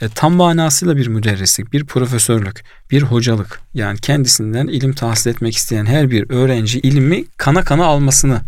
E, 0.00 0.08
tam 0.08 0.34
manasıyla 0.34 0.96
bir 0.96 1.06
müderrislik, 1.06 1.72
bir 1.72 1.84
profesörlük, 1.84 2.64
bir 2.90 3.02
hocalık. 3.02 3.60
Yani 3.74 3.98
kendisinden 3.98 4.66
ilim 4.66 4.92
tahsil 4.92 5.30
etmek 5.30 5.56
isteyen 5.56 5.86
her 5.86 6.10
bir 6.10 6.30
öğrenci 6.30 6.80
ilmi 6.80 7.24
kana 7.36 7.64
kana 7.64 7.84
almasını 7.84 8.40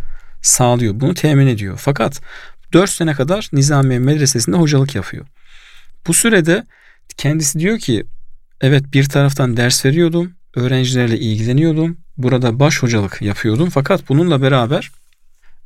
sağlıyor. 0.43 1.01
Bunu 1.01 1.15
temin 1.15 1.47
ediyor. 1.47 1.81
Fakat 1.83 2.21
4 2.73 2.91
sene 2.91 3.15
kadar 3.15 3.49
Nizamiye 3.53 3.99
Medresesi'nde 3.99 4.57
hocalık 4.57 4.95
yapıyor. 4.95 5.27
Bu 6.07 6.15
sürede 6.15 6.67
kendisi 7.17 7.59
diyor 7.59 7.79
ki 7.79 8.05
evet 8.61 8.93
bir 8.93 9.05
taraftan 9.05 9.57
ders 9.57 9.85
veriyordum, 9.85 10.33
öğrencilerle 10.57 11.19
ilgileniyordum, 11.19 11.97
burada 12.19 12.59
baş 12.61 12.83
hocalık 12.83 13.23
yapıyordum 13.23 13.71
fakat 13.71 14.09
bununla 14.09 14.43
beraber 14.43 14.91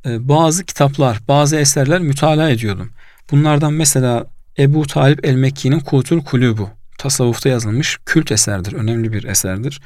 e, 0.05 0.29
bazı 0.29 0.65
kitaplar, 0.65 1.19
bazı 1.27 1.55
eserler 1.55 2.01
mütalaa 2.01 2.49
ediyordum. 2.49 2.91
Bunlardan 3.31 3.73
mesela 3.73 4.27
Ebu 4.59 4.87
Talip 4.87 5.25
el-Mekki'nin 5.25 5.79
Kutul 5.79 6.23
Kulubu 6.23 6.69
tasavvufta 6.97 7.49
yazılmış 7.49 7.99
kült 8.05 8.31
eserdir, 8.31 8.73
önemli 8.73 9.13
bir 9.13 9.23
eserdir. 9.23 9.81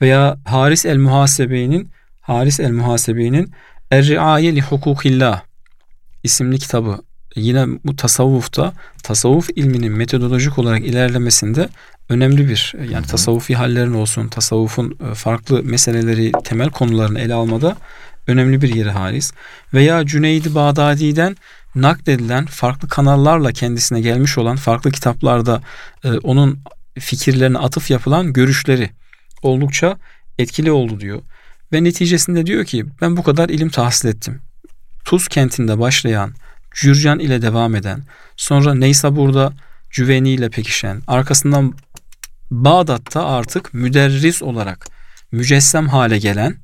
Veya 0.00 0.38
Haris 0.44 0.86
el-Muhasebe'nin 0.86 1.90
Haris 2.20 2.60
el-Muhasebe'nin 2.60 3.52
Er-Riaye 3.90 4.56
li 4.56 4.62
Hukukillah 4.62 5.42
isimli 6.26 6.58
kitabı 6.58 6.98
yine 7.36 7.66
bu 7.84 7.96
tasavvufta 7.96 8.72
tasavvuf 9.02 9.50
ilminin 9.56 9.92
metodolojik 9.92 10.58
olarak 10.58 10.86
ilerlemesinde 10.86 11.68
önemli 12.08 12.48
bir 12.48 12.74
yani 12.90 13.06
tasavvufi 13.06 13.54
hallerin 13.54 13.94
olsun 13.94 14.28
tasavvufun 14.28 14.98
e, 15.10 15.14
farklı 15.14 15.62
meseleleri 15.62 16.32
temel 16.44 16.70
konularını 16.70 17.20
ele 17.20 17.34
almada 17.34 17.76
önemli 18.26 18.62
bir 18.62 18.74
yeri 18.74 18.90
halis. 18.90 19.32
Veya 19.74 20.06
Cüneydi 20.06 20.54
Bağdadi'den 20.54 21.36
nakledilen 21.74 22.46
farklı 22.46 22.88
kanallarla 22.88 23.52
kendisine 23.52 24.00
gelmiş 24.00 24.38
olan 24.38 24.56
farklı 24.56 24.90
kitaplarda 24.90 25.62
e, 26.04 26.12
onun 26.12 26.58
fikirlerine 26.98 27.58
atıf 27.58 27.90
yapılan 27.90 28.32
görüşleri 28.32 28.90
oldukça 29.42 29.98
etkili 30.38 30.72
oldu 30.72 31.00
diyor. 31.00 31.22
Ve 31.72 31.84
neticesinde 31.84 32.46
diyor 32.46 32.64
ki 32.64 32.84
ben 33.00 33.16
bu 33.16 33.22
kadar 33.22 33.48
ilim 33.48 33.68
tahsil 33.68 34.08
ettim. 34.08 34.40
Tuz 35.06 35.28
kentinde 35.28 35.78
başlayan, 35.78 36.34
Cürcan 36.74 37.18
ile 37.18 37.42
devam 37.42 37.74
eden, 37.74 38.02
sonra 38.36 38.74
Neysabur'da 38.74 39.52
Cüveni 39.90 40.30
ile 40.30 40.48
pekişen, 40.48 41.02
arkasından 41.06 41.74
Bağdat'ta 42.50 43.26
artık 43.26 43.74
müderris 43.74 44.42
olarak 44.42 44.86
mücessem 45.32 45.88
hale 45.88 46.18
gelen, 46.18 46.56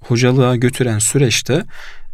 hocalığa 0.00 0.56
götüren 0.56 0.98
süreçte 0.98 1.64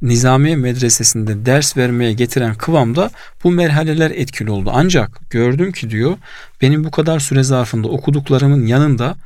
Nizamiye 0.03 0.57
Medresesi'nde 0.57 1.47
ders 1.47 1.77
vermeye 1.77 2.13
getiren 2.13 2.55
kıvamda 2.55 3.11
bu 3.45 3.51
merhaleler 3.51 4.11
etkili 4.11 4.51
oldu. 4.51 4.71
Ancak 4.75 5.31
gördüm 5.31 5.73
ki 5.73 5.91
diyor 5.91 6.19
benim 6.63 6.85
bu 6.85 6.91
kadar 6.91 7.21
süre 7.21 7.43
zarfında 7.43 7.89
okuduklarımın 7.89 8.67
yanında 8.67 9.17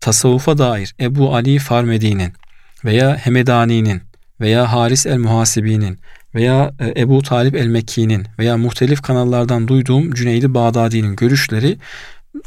tasavvufa 0.00 0.58
dair 0.58 0.94
Ebu 1.00 1.34
Ali 1.34 1.58
Farmedi'nin 1.58 2.32
veya 2.84 3.16
Hemedani'nin 3.16 4.09
veya 4.40 4.72
Haris 4.72 5.06
el 5.06 5.18
Muhasibi'nin 5.18 5.98
veya 6.34 6.74
e, 6.80 7.00
Ebu 7.00 7.22
Talip 7.22 7.54
el 7.54 7.66
Mekki'nin 7.66 8.26
veya 8.38 8.56
muhtelif 8.56 9.02
kanallardan 9.02 9.68
duyduğum 9.68 10.14
Cüneydi 10.14 10.54
Bağdadi'nin 10.54 11.16
görüşleri 11.16 11.78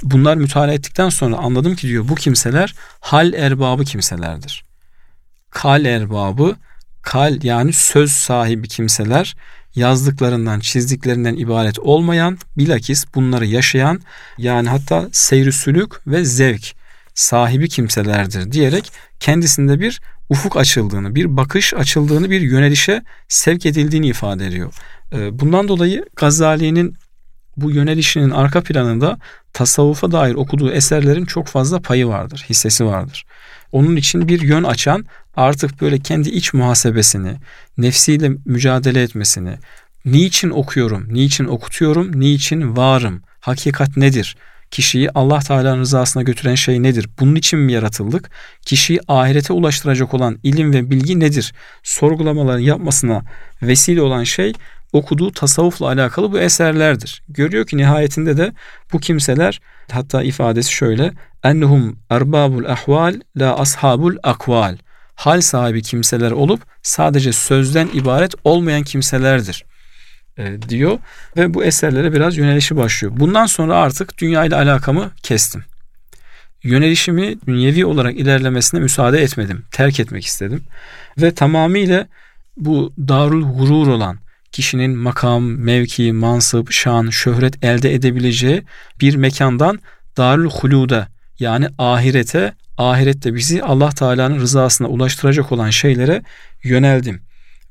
bunlar 0.03 0.35
mütalaa 0.35 0.73
ettikten 0.73 1.09
sonra 1.09 1.37
anladım 1.37 1.75
ki 1.75 1.87
diyor 1.87 2.07
bu 2.07 2.15
kimseler 2.15 2.75
hal 2.99 3.33
erbabı 3.33 3.83
kimselerdir. 3.83 4.63
Kal 5.49 5.85
erbabı 5.85 6.55
kal 7.01 7.43
yani 7.43 7.73
söz 7.73 8.11
sahibi 8.11 8.67
kimseler 8.67 9.35
yazdıklarından, 9.75 10.59
çizdiklerinden 10.59 11.35
ibaret 11.35 11.79
olmayan, 11.79 12.37
bilakis 12.57 13.05
bunları 13.15 13.45
yaşayan 13.45 14.01
yani 14.37 14.69
hatta 14.69 15.09
seyri 15.11 15.51
ve 16.07 16.25
zevk 16.25 16.75
sahibi 17.13 17.69
kimselerdir 17.69 18.51
diyerek 18.51 18.91
kendisinde 19.19 19.79
bir 19.79 20.01
ufuk 20.29 20.57
açıldığını, 20.57 21.15
bir 21.15 21.37
bakış 21.37 21.73
açıldığını, 21.73 22.29
bir 22.29 22.41
yönelişe 22.41 23.03
sevk 23.27 23.65
edildiğini 23.65 24.07
ifade 24.07 24.47
ediyor. 24.47 24.73
Ee, 25.13 25.39
bundan 25.39 25.67
dolayı 25.67 26.05
Gazali'nin 26.15 26.95
bu 27.57 27.71
yönelişinin 27.71 28.29
arka 28.29 28.61
planında 28.61 29.17
tasavvufa 29.53 30.11
dair 30.11 30.33
okuduğu 30.35 30.71
eserlerin 30.71 31.25
çok 31.25 31.47
fazla 31.47 31.81
payı 31.81 32.07
vardır, 32.07 32.45
hissesi 32.49 32.85
vardır. 32.85 33.25
Onun 33.71 33.95
için 33.95 34.27
bir 34.27 34.41
yön 34.41 34.63
açan 34.63 35.05
artık 35.35 35.81
böyle 35.81 35.99
kendi 35.99 36.29
iç 36.29 36.53
muhasebesini, 36.53 37.35
nefsiyle 37.77 38.31
mücadele 38.45 39.01
etmesini, 39.01 39.57
niçin 40.05 40.49
okuyorum, 40.49 41.07
niçin 41.09 41.45
okutuyorum, 41.45 42.19
niçin 42.19 42.77
varım, 42.77 43.21
hakikat 43.39 43.97
nedir? 43.97 44.37
Kişiyi 44.73 45.09
Allah 45.15 45.39
Teala'nın 45.39 45.81
rızasına 45.81 46.23
götüren 46.23 46.55
şey 46.55 46.83
nedir? 46.83 47.09
Bunun 47.19 47.35
için 47.35 47.59
mi 47.59 47.73
yaratıldık? 47.73 48.31
Kişiyi 48.65 48.99
ahirete 49.07 49.53
ulaştıracak 49.53 50.13
olan 50.13 50.39
ilim 50.43 50.73
ve 50.73 50.91
bilgi 50.91 51.19
nedir? 51.19 51.53
Sorgulamaları 51.83 52.61
yapmasına 52.61 53.21
vesile 53.61 54.01
olan 54.01 54.23
şey 54.23 54.53
okuduğu 54.93 55.31
tasavvufla 55.31 55.87
alakalı 55.87 56.31
bu 56.31 56.39
eserlerdir. 56.39 57.23
Görüyor 57.29 57.67
ki 57.67 57.77
nihayetinde 57.77 58.37
de 58.37 58.53
bu 58.93 58.99
kimseler 58.99 59.61
hatta 59.91 60.23
ifadesi 60.23 60.71
şöyle 60.71 61.11
ennehum 61.43 61.99
erbabul 62.09 62.65
ahval 62.65 63.19
la 63.37 63.59
ashabul 63.59 64.15
akval 64.23 64.77
hal 65.15 65.41
sahibi 65.41 65.81
kimseler 65.81 66.31
olup 66.31 66.61
sadece 66.81 67.33
sözden 67.33 67.89
ibaret 67.93 68.35
olmayan 68.43 68.83
kimselerdir 68.83 69.65
e, 70.37 70.61
diyor 70.69 70.99
ve 71.37 71.53
bu 71.53 71.63
eserlere 71.63 72.13
biraz 72.13 72.37
yönelişi 72.37 72.75
başlıyor. 72.75 73.13
Bundan 73.17 73.45
sonra 73.45 73.75
artık 73.75 74.17
dünya 74.17 74.45
ile 74.45 74.55
alakamı 74.55 75.11
kestim. 75.23 75.63
Yönelişimi 76.63 77.35
dünyevi 77.47 77.85
olarak 77.85 78.15
ilerlemesine 78.15 78.79
müsaade 78.79 79.21
etmedim. 79.21 79.65
Terk 79.71 79.99
etmek 79.99 80.25
istedim. 80.25 80.63
Ve 81.17 81.33
tamamıyla 81.33 82.07
bu 82.57 82.93
darul 82.97 83.57
gurur 83.57 83.87
olan 83.87 84.17
kişinin 84.51 84.97
makam, 84.97 85.43
mevki, 85.43 86.13
mansıp, 86.13 86.71
şan, 86.71 87.09
şöhret 87.09 87.63
elde 87.63 87.93
edebileceği 87.93 88.63
bir 89.01 89.15
mekandan 89.15 89.79
darül 90.17 90.49
huluda 90.49 91.07
yani 91.39 91.67
ahirete, 91.77 92.53
ahirette 92.77 93.35
bizi 93.35 93.63
Allah 93.63 93.89
Teala'nın 93.89 94.39
rızasına 94.39 94.87
ulaştıracak 94.87 95.51
olan 95.51 95.69
şeylere 95.69 96.21
yöneldim. 96.63 97.21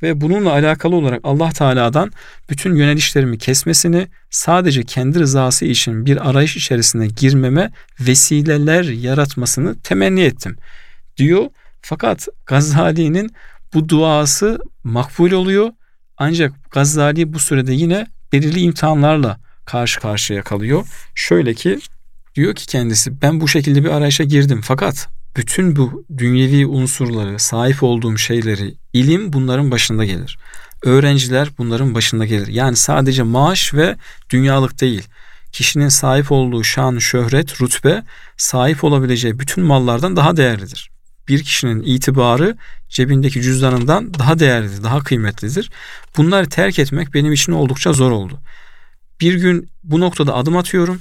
Ve 0.03 0.21
bununla 0.21 0.51
alakalı 0.53 0.97
olarak 0.97 1.21
Allah 1.25 1.51
Teala'dan 1.51 2.13
bütün 2.51 2.75
yönelişlerimi 2.75 3.39
kesmesini, 3.39 4.09
sadece 4.31 4.83
kendi 4.83 5.19
rızası 5.19 5.65
için 5.65 6.07
bir 6.07 6.31
arayış 6.31 6.57
içerisine 6.57 7.07
girmeme 7.07 7.71
vesileler 8.01 8.85
yaratmasını 8.85 9.81
temenni 9.81 10.21
ettim. 10.21 10.57
Diyor. 11.17 11.47
Fakat 11.83 12.29
Gazali'nin 12.47 13.31
bu 13.75 13.89
duası 13.89 14.59
makbul 14.85 15.33
oluyor 15.33 15.71
ancak 16.19 16.53
Gazali 16.71 17.33
bu 17.33 17.39
sürede 17.39 17.73
yine 17.73 18.07
belirli 18.33 18.61
imtihanlarla 18.61 19.41
karşı 19.65 20.01
karşıya 20.01 20.43
kalıyor. 20.43 20.87
Şöyle 21.15 21.55
ki 21.55 21.79
diyor 22.35 22.55
ki 22.55 22.67
kendisi 22.67 23.23
ben 23.23 23.41
bu 23.41 23.49
şekilde 23.49 23.85
bir 23.85 23.89
arayışa 23.89 24.25
girdim 24.25 24.61
fakat 24.65 25.09
bütün 25.37 25.77
bu 25.77 26.05
dünyevi 26.19 26.67
unsurları, 26.67 27.39
sahip 27.39 27.83
olduğum 27.83 28.19
şeyleri, 28.19 28.75
ilim 28.93 29.33
bunların 29.33 29.71
başında 29.71 30.05
gelir. 30.05 30.39
Öğrenciler 30.83 31.49
bunların 31.59 31.95
başında 31.95 32.25
gelir. 32.27 32.47
Yani 32.47 32.77
sadece 32.77 33.23
maaş 33.23 33.75
ve 33.75 33.97
dünyalık 34.31 34.81
değil. 34.81 35.09
Kişinin 35.53 35.89
sahip 35.89 36.33
olduğu 36.33 36.65
şan, 36.65 36.99
şöhret, 36.99 37.63
rütbe 37.63 38.03
sahip 38.37 38.85
olabileceği 38.85 39.39
bütün 39.39 39.65
mallardan 39.65 40.17
daha 40.17 40.37
değerlidir 40.37 40.93
bir 41.29 41.43
kişinin 41.43 41.83
itibarı 41.83 42.57
cebindeki 42.89 43.43
cüzdanından 43.43 44.15
daha 44.15 44.39
değerlidir, 44.39 44.83
daha 44.83 44.99
kıymetlidir. 44.99 45.71
Bunları 46.17 46.49
terk 46.49 46.79
etmek 46.79 47.15
benim 47.15 47.33
için 47.33 47.53
oldukça 47.53 47.93
zor 47.93 48.11
oldu. 48.11 48.41
Bir 49.21 49.35
gün 49.35 49.69
bu 49.85 50.01
noktada 50.01 50.35
adım 50.35 50.57
atıyorum. 50.57 51.01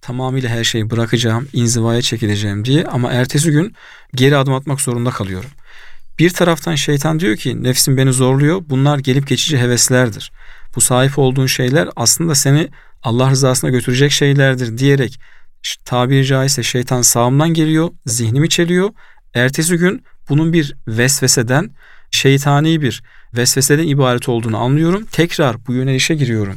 Tamamıyla 0.00 0.48
her 0.48 0.64
şeyi 0.64 0.90
bırakacağım, 0.90 1.48
inzivaya 1.52 2.02
çekileceğim 2.02 2.64
diye 2.64 2.84
ama 2.86 3.12
ertesi 3.12 3.50
gün 3.50 3.74
geri 4.14 4.36
adım 4.36 4.54
atmak 4.54 4.80
zorunda 4.80 5.10
kalıyorum. 5.10 5.50
Bir 6.18 6.30
taraftan 6.30 6.74
şeytan 6.74 7.20
diyor 7.20 7.36
ki 7.36 7.62
nefsim 7.62 7.96
beni 7.96 8.12
zorluyor. 8.12 8.62
Bunlar 8.68 8.98
gelip 8.98 9.26
geçici 9.26 9.58
heveslerdir. 9.58 10.32
Bu 10.76 10.80
sahip 10.80 11.18
olduğun 11.18 11.46
şeyler 11.46 11.88
aslında 11.96 12.34
seni 12.34 12.68
Allah 13.02 13.30
rızasına 13.30 13.70
götürecek 13.70 14.12
şeylerdir 14.12 14.78
diyerek 14.78 15.20
tabiri 15.84 16.26
caizse 16.26 16.62
şeytan 16.62 17.02
sağımdan 17.02 17.54
geliyor, 17.54 17.90
zihnimi 18.06 18.48
çeliyor 18.48 18.90
Ertesi 19.34 19.76
gün 19.76 20.04
bunun 20.28 20.52
bir 20.52 20.76
vesveseden, 20.88 21.70
şeytani 22.10 22.82
bir 22.82 23.02
vesveseden 23.36 23.88
ibaret 23.88 24.28
olduğunu 24.28 24.58
anlıyorum. 24.58 25.06
Tekrar 25.12 25.66
bu 25.66 25.72
yönelişe 25.72 26.14
giriyorum. 26.14 26.56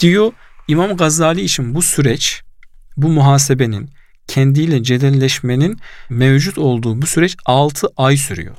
Diyor 0.00 0.32
İmam 0.68 0.96
Gazali 0.96 1.40
için 1.40 1.74
bu 1.74 1.82
süreç, 1.82 2.42
bu 2.96 3.08
muhasebenin, 3.08 3.90
kendiyle 4.26 4.82
cedelleşmenin 4.82 5.78
mevcut 6.10 6.58
olduğu 6.58 7.02
bu 7.02 7.06
süreç 7.06 7.36
6 7.46 7.88
ay 7.96 8.16
sürüyor. 8.16 8.56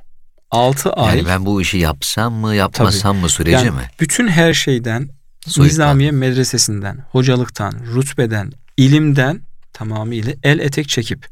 6 0.51 0.93
ay. 0.93 1.17
Yani 1.17 1.27
ben 1.27 1.45
bu 1.45 1.61
işi 1.61 1.77
yapsam 1.77 2.33
mı 2.33 2.55
yapmasam 2.55 3.11
tabii, 3.11 3.21
mı 3.21 3.29
süreci 3.29 3.55
yani 3.65 3.71
mi? 3.71 3.89
Bütün 3.99 4.27
her 4.27 4.53
şeyden, 4.53 5.09
Soyuttan. 5.47 5.65
Nizamiye 5.65 6.11
medresesinden, 6.11 7.05
hocalıktan, 7.11 7.73
rütbeden, 7.95 8.51
ilimden 8.77 9.41
tamamıyla 9.73 10.33
el 10.43 10.59
etek 10.59 10.89
çekip 10.89 11.27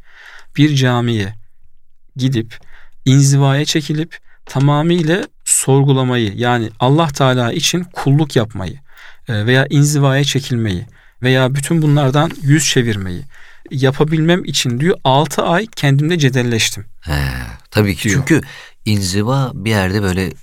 bir 0.57 0.75
camiye, 0.75 1.33
gidip 2.15 2.57
inzivaya 3.05 3.65
çekilip 3.65 4.17
tamamıyla 4.45 5.23
sorgulamayı 5.45 6.33
yani 6.35 6.69
Allah 6.79 7.07
Teala 7.07 7.53
için 7.53 7.83
kulluk 7.83 8.35
yapmayı 8.35 8.79
e, 9.27 9.45
veya 9.45 9.67
inzivaya 9.69 10.23
çekilmeyi 10.23 10.85
veya 11.21 11.55
bütün 11.55 11.81
bunlardan 11.81 12.31
yüz 12.41 12.65
çevirmeyi 12.65 13.23
yapabilmem 13.71 14.45
için 14.45 14.79
diyor 14.79 14.97
6 15.03 15.41
ay 15.43 15.67
kendimde 15.75 16.17
cedelleştim. 16.17 16.85
He, 17.01 17.21
tabii 17.71 17.95
ki 17.95 18.09
diyor. 18.09 18.15
çünkü 18.15 18.47
inziva 18.87 19.51
bir 19.53 19.69
yerde 19.69 20.03
böyle 20.03 20.33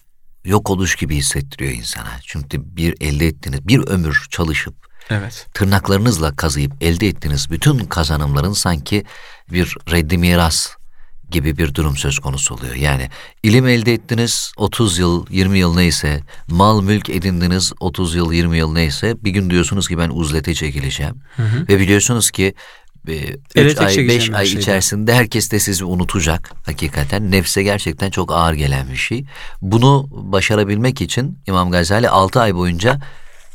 yok 0.44 0.70
oluş 0.70 0.96
gibi 0.96 1.16
hissettiriyor 1.16 1.72
insana. 1.72 2.10
Çünkü 2.22 2.76
bir 2.76 2.94
elde 3.00 3.26
ettiğiniz 3.26 3.68
bir 3.68 3.86
ömür 3.86 4.26
çalışıp 4.30 4.74
Evet. 5.10 5.46
Tırnaklarınızla 5.54 6.36
kazıyıp 6.36 6.72
elde 6.80 7.08
ettiğiniz 7.08 7.50
bütün 7.50 7.78
kazanımların 7.78 8.52
sanki 8.52 9.04
bir 9.52 9.76
reddi 9.92 10.18
miras 10.18 10.70
gibi 11.30 11.58
bir 11.58 11.74
durum 11.74 11.96
söz 11.96 12.18
konusu 12.18 12.54
oluyor. 12.54 12.74
Yani 12.74 13.08
ilim 13.42 13.66
elde 13.66 13.92
ettiniz 13.92 14.52
30 14.56 14.98
yıl 14.98 15.26
20 15.30 15.58
yıl 15.58 15.74
neyse 15.74 16.20
mal 16.48 16.82
mülk 16.82 17.10
edindiniz 17.10 17.72
30 17.80 18.14
yıl 18.14 18.32
20 18.32 18.58
yıl 18.58 18.72
neyse 18.72 19.14
bir 19.24 19.30
gün 19.30 19.50
diyorsunuz 19.50 19.88
ki 19.88 19.98
ben 19.98 20.10
uzlete 20.10 20.54
çekileceğim 20.54 21.14
hı 21.36 21.42
hı. 21.42 21.68
ve 21.68 21.78
biliyorsunuz 21.78 22.30
ki 22.30 22.54
3 23.06 23.78
ay 23.78 24.08
5 24.08 24.30
ay 24.30 24.46
şeyden. 24.46 24.60
içerisinde 24.60 25.14
herkes 25.14 25.50
de 25.50 25.58
sizi 25.58 25.84
unutacak 25.84 26.50
hakikaten 26.66 27.30
nefse 27.30 27.62
gerçekten 27.62 28.10
çok 28.10 28.32
ağır 28.32 28.54
gelen 28.54 28.90
bir 28.90 28.96
şey. 28.96 29.24
Bunu 29.62 30.08
başarabilmek 30.10 31.00
için 31.00 31.38
İmam 31.46 31.70
Gazali 31.70 32.08
6 32.08 32.40
ay 32.40 32.54
boyunca 32.54 33.00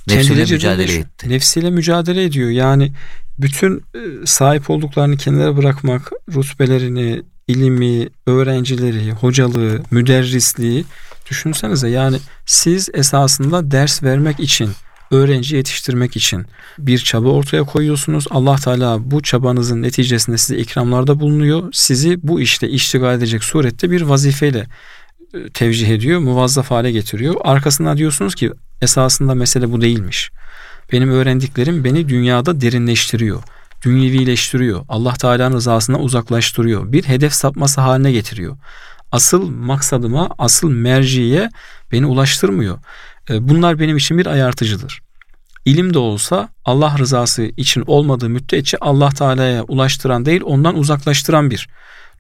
nefsiyle 0.08 0.42
mücadele 0.42 0.94
etti. 0.94 1.30
Nefsiyle 1.30 1.70
mücadele 1.70 2.24
ediyor. 2.24 2.50
Yani 2.50 2.92
bütün 3.40 3.78
e, 3.78 4.26
sahip 4.26 4.70
olduklarını 4.70 5.18
kenara 5.18 5.58
bırakmak, 5.58 6.12
rutbelerini, 6.34 7.22
ilimi, 7.48 8.10
öğrencileri, 8.28 9.12
hocalığı, 9.12 9.82
müderrisliği 9.92 10.86
düşünsenize 11.30 11.90
yani 11.90 12.18
siz 12.46 12.90
esasında 12.94 13.72
ders 13.72 14.04
vermek 14.04 14.40
için, 14.40 14.70
öğrenci 15.12 15.56
yetiştirmek 15.56 16.16
için 16.16 16.46
bir 16.78 16.98
çaba 16.98 17.30
ortaya 17.30 17.64
koyuyorsunuz. 17.64 18.26
Allah 18.30 18.56
Teala 18.56 19.12
bu 19.12 19.22
çabanızın 19.22 19.82
neticesinde 19.82 20.38
size 20.38 20.58
ikramlarda 20.58 21.20
bulunuyor. 21.20 21.70
Sizi 21.74 22.28
bu 22.28 22.42
işte 22.42 22.70
iştigal 22.70 23.18
edecek 23.18 23.44
surette 23.44 23.92
bir 23.92 24.02
vazifeyle 24.02 24.68
e, 25.34 25.50
tevcih 25.50 25.88
ediyor, 25.88 26.20
muvazzaf 26.20 26.72
hale 26.72 26.92
getiriyor. 26.92 27.36
Arkasından 27.44 27.98
diyorsunuz 27.98 28.36
ki 28.36 28.52
esasında 28.82 29.36
mesele 29.36 29.72
bu 29.72 29.82
değilmiş. 29.82 30.32
Benim 30.92 31.10
öğrendiklerim 31.10 31.84
beni 31.84 32.10
dünyada 32.10 32.62
derinleştiriyor 32.62 33.44
dünyevileştiriyor. 33.82 34.86
Allah 34.90 35.14
Teala'nın 35.14 35.56
rızasına 35.56 36.00
uzaklaştırıyor. 36.00 36.92
Bir 36.92 37.04
hedef 37.04 37.34
sapması 37.34 37.82
haline 37.82 38.12
getiriyor. 38.12 38.58
Asıl 39.12 39.50
maksadıma, 39.50 40.30
asıl 40.38 40.70
merciye 40.70 41.50
beni 41.92 42.06
ulaştırmıyor. 42.06 42.78
E, 43.30 43.50
bunlar 43.50 43.80
benim 43.80 43.98
için 43.98 44.18
bir 44.18 44.26
ayartıcıdır. 44.26 45.02
İlim 45.66 45.94
de 45.94 46.00
olsa 46.00 46.50
Allah 46.66 46.98
rızası 46.98 47.44
için 47.44 47.84
olmadığı 47.88 48.30
müddetçe 48.30 48.78
Allah 48.82 49.10
Teala'ya 49.10 49.64
ulaştıran 49.64 50.26
değil 50.26 50.42
ondan 50.44 50.78
uzaklaştıran 50.78 51.52
bir 51.52 51.70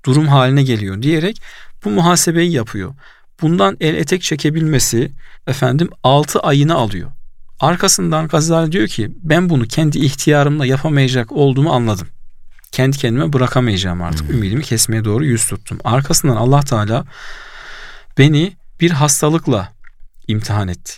durum 0.05 0.27
haline 0.27 0.63
geliyor 0.63 1.01
diyerek 1.01 1.41
bu 1.85 1.89
muhasebeyi 1.89 2.51
yapıyor. 2.51 2.93
Bundan 3.41 3.77
el 3.79 3.95
etek 3.95 4.21
çekebilmesi 4.21 5.11
efendim 5.47 5.89
6 6.03 6.39
ayını 6.39 6.75
alıyor. 6.75 7.11
Arkasından 7.59 8.27
Gazali 8.27 8.71
diyor 8.71 8.87
ki 8.87 9.11
ben 9.23 9.49
bunu 9.49 9.67
kendi 9.67 9.99
ihtiyarımla 9.99 10.65
yapamayacak 10.65 11.31
olduğumu 11.31 11.73
anladım. 11.73 12.07
Kendi 12.71 12.97
kendime 12.97 13.33
bırakamayacağım 13.33 14.01
artık. 14.01 14.27
Hmm. 14.27 14.35
Ümidimi 14.35 14.63
kesmeye 14.63 15.05
doğru 15.05 15.25
yüz 15.25 15.47
tuttum. 15.47 15.77
Arkasından 15.83 16.35
Allah 16.35 16.61
Teala 16.61 17.05
beni 18.17 18.53
bir 18.81 18.91
hastalıkla 18.91 19.73
imtihan 20.29 20.67
etti. 20.67 20.93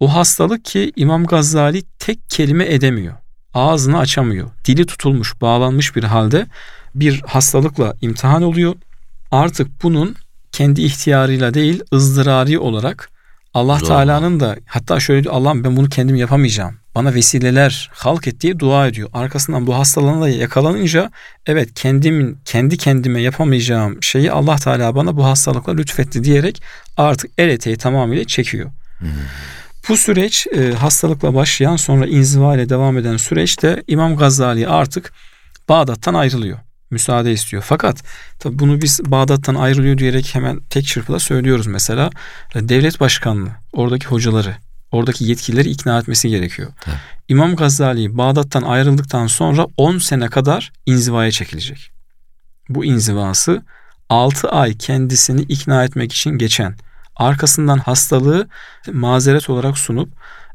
O 0.00 0.14
hastalık 0.14 0.64
ki 0.64 0.92
İmam 0.96 1.26
Gazali 1.26 1.82
tek 1.98 2.30
kelime 2.30 2.64
edemiyor. 2.74 3.14
Ağzını 3.54 3.98
açamıyor. 3.98 4.50
Dili 4.64 4.86
tutulmuş, 4.86 5.40
bağlanmış 5.40 5.96
bir 5.96 6.04
halde 6.04 6.46
bir 6.94 7.20
hastalıkla 7.26 7.94
imtihan 8.00 8.42
oluyor. 8.42 8.74
Artık 9.30 9.82
bunun 9.82 10.16
kendi 10.52 10.82
ihtiyarıyla 10.82 11.54
değil 11.54 11.82
ızdırari 11.94 12.58
olarak 12.58 13.10
Allah 13.54 13.78
Teala'nın 13.78 14.40
da 14.40 14.56
hatta 14.66 15.00
şöyle 15.00 15.22
diyor 15.24 15.34
Allah'ım 15.34 15.64
ben 15.64 15.76
bunu 15.76 15.88
kendim 15.88 16.16
yapamayacağım. 16.16 16.79
Bana 16.94 17.14
vesileler 17.14 17.90
halk 17.92 18.26
et 18.26 18.40
diye 18.40 18.58
dua 18.58 18.86
ediyor. 18.86 19.08
Arkasından 19.12 19.66
bu 19.66 19.74
hastalığına 19.74 20.20
da 20.20 20.28
yakalanınca 20.28 21.10
evet 21.46 21.74
kendimin 21.74 22.38
kendi 22.44 22.76
kendime 22.76 23.20
yapamayacağım 23.20 24.02
şeyi 24.02 24.32
Allah 24.32 24.56
Teala 24.56 24.94
bana 24.94 25.16
bu 25.16 25.24
hastalıkla 25.24 25.72
lütfetti 25.72 26.24
diyerek 26.24 26.62
artık 26.96 27.30
el 27.38 27.48
eteği 27.48 27.76
tamamıyla 27.76 28.24
çekiyor. 28.24 28.70
Hmm. 28.98 29.08
Bu 29.88 29.96
süreç 29.96 30.46
e, 30.46 30.72
hastalıkla 30.72 31.34
başlayan 31.34 31.76
sonra 31.76 32.06
inziva 32.06 32.54
ile 32.54 32.68
devam 32.68 32.98
eden 32.98 33.16
süreçte 33.16 33.82
İmam 33.86 34.16
Gazali 34.16 34.68
artık 34.68 35.12
Bağdat'tan 35.68 36.14
ayrılıyor 36.14 36.58
müsaade 36.90 37.32
istiyor. 37.32 37.62
Fakat 37.66 38.02
tabi 38.38 38.58
bunu 38.58 38.82
biz 38.82 39.00
Bağdat'tan 39.04 39.54
ayrılıyor 39.54 39.98
diyerek 39.98 40.34
hemen 40.34 40.60
tek 40.60 40.86
çırpıda 40.86 41.18
söylüyoruz 41.18 41.66
mesela. 41.66 42.10
Devlet 42.54 43.00
başkanlığı, 43.00 43.50
oradaki 43.72 44.06
hocaları, 44.06 44.56
oradaki 44.92 45.24
yetkilileri 45.24 45.70
ikna 45.70 45.98
etmesi 45.98 46.28
gerekiyor. 46.28 46.72
Evet. 46.86 46.96
İmam 47.28 47.56
Gazali 47.56 48.16
Bağdat'tan 48.18 48.62
ayrıldıktan 48.62 49.26
sonra 49.26 49.66
10 49.76 49.98
sene 49.98 50.28
kadar 50.28 50.72
inzivaya 50.86 51.30
çekilecek. 51.30 51.90
Bu 52.68 52.84
inzivası 52.84 53.62
6 54.08 54.48
ay 54.48 54.78
kendisini 54.78 55.42
ikna 55.42 55.84
etmek 55.84 56.12
için 56.12 56.30
geçen, 56.30 56.74
arkasından 57.16 57.78
hastalığı 57.78 58.48
mazeret 58.92 59.50
olarak 59.50 59.78
sunup 59.78 60.08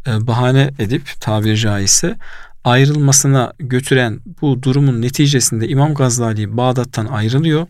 e, 0.08 0.28
bahane 0.28 0.74
edip 0.80 1.22
tabiri 1.22 1.58
caizse 1.58 2.16
ayrılmasına 2.64 3.54
götüren 3.60 4.20
bu 4.42 4.64
durumun 4.64 5.02
neticesinde 5.02 5.68
İmam 5.68 5.94
Gazali 5.94 6.58
Bağdat'tan 6.58 7.06
ayrılıyor. 7.06 7.68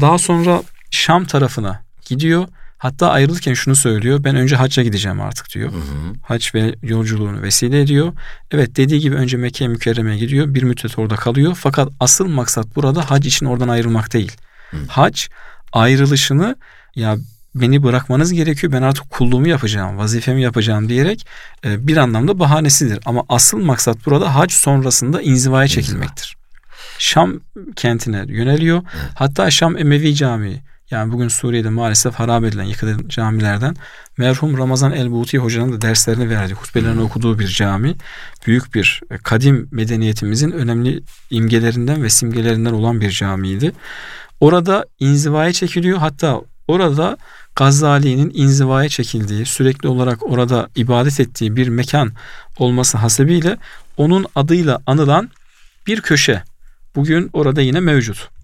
Daha 0.00 0.18
sonra 0.18 0.62
Şam 0.90 1.24
tarafına 1.24 1.82
gidiyor. 2.04 2.48
Hatta 2.80 3.10
ayrılırken 3.10 3.54
şunu 3.54 3.76
söylüyor. 3.76 4.24
Ben 4.24 4.36
önce 4.36 4.56
hacca 4.56 4.82
gideceğim 4.82 5.20
artık 5.20 5.54
diyor. 5.54 5.72
Hı 5.72 5.76
hı. 5.76 6.14
Hac 6.22 6.54
ve 6.54 6.74
yolculuğunu 6.82 7.42
vesile 7.42 7.80
ediyor. 7.80 8.12
Evet 8.50 8.76
dediği 8.76 9.00
gibi 9.00 9.16
önce 9.16 9.36
Mekke 9.36 9.68
mükerremeye 9.68 10.18
gidiyor. 10.18 10.54
Bir 10.54 10.62
müddet 10.62 10.98
orada 10.98 11.16
kalıyor. 11.16 11.58
Fakat 11.60 11.88
asıl 12.00 12.26
maksat 12.26 12.76
burada 12.76 13.10
hac 13.10 13.26
için 13.26 13.46
oradan 13.46 13.68
ayrılmak 13.68 14.12
değil. 14.12 14.32
Hı. 14.70 14.76
Hac 14.88 15.22
ayrılışını 15.72 16.56
ya 16.94 17.16
beni 17.54 17.82
bırakmanız 17.82 18.32
gerekiyor. 18.32 18.72
Ben 18.72 18.82
artık 18.82 19.10
kulluğumu 19.10 19.48
yapacağım, 19.48 19.98
vazifemi 19.98 20.42
yapacağım 20.42 20.88
diyerek 20.88 21.26
e, 21.64 21.86
bir 21.86 21.96
anlamda 21.96 22.38
bahanesidir. 22.38 22.98
Ama 23.04 23.24
asıl 23.28 23.58
maksat 23.58 24.06
burada 24.06 24.34
hac 24.34 24.52
sonrasında 24.52 25.22
inzivaya 25.22 25.68
çekilmektir. 25.68 26.36
Şam 26.98 27.40
kentine 27.76 28.24
yöneliyor. 28.28 28.82
Hatta 29.14 29.50
Şam 29.50 29.76
Emevi 29.78 30.14
Camii 30.14 30.62
yani 30.90 31.12
bugün 31.12 31.28
Suriye'de 31.28 31.68
maalesef 31.68 32.14
harap 32.14 32.44
edilen 32.44 32.64
yıkılan 32.64 33.08
camilerden 33.08 33.76
merhum 34.18 34.58
Ramazan 34.58 34.92
El-Buti 34.92 35.38
hocanın 35.38 35.72
da 35.72 35.82
derslerini 35.82 36.30
verdiği, 36.30 36.54
hutbelerini 36.54 37.00
okuduğu 37.00 37.38
bir 37.38 37.46
cami. 37.46 37.94
Büyük 38.46 38.74
bir 38.74 39.00
e, 39.10 39.18
kadim 39.18 39.68
medeniyetimizin 39.70 40.50
önemli 40.50 41.02
imgelerinden 41.30 42.02
ve 42.02 42.10
simgelerinden 42.10 42.72
olan 42.72 43.00
bir 43.00 43.10
camiydi. 43.10 43.72
Orada 44.40 44.84
inzivaya 44.98 45.52
çekiliyor. 45.52 45.98
Hatta 45.98 46.40
orada 46.68 47.16
Gazali'nin 47.56 48.32
inzivaya 48.34 48.88
çekildiği, 48.88 49.46
sürekli 49.46 49.88
olarak 49.88 50.30
orada 50.30 50.68
ibadet 50.76 51.20
ettiği 51.20 51.56
bir 51.56 51.68
mekan 51.68 52.12
olması 52.58 52.98
hasebiyle 52.98 53.56
onun 53.96 54.26
adıyla 54.34 54.80
anılan 54.86 55.30
bir 55.86 56.00
köşe 56.00 56.42
bugün 56.96 57.30
orada 57.32 57.60
yine 57.60 57.80
mevcut. 57.80 58.39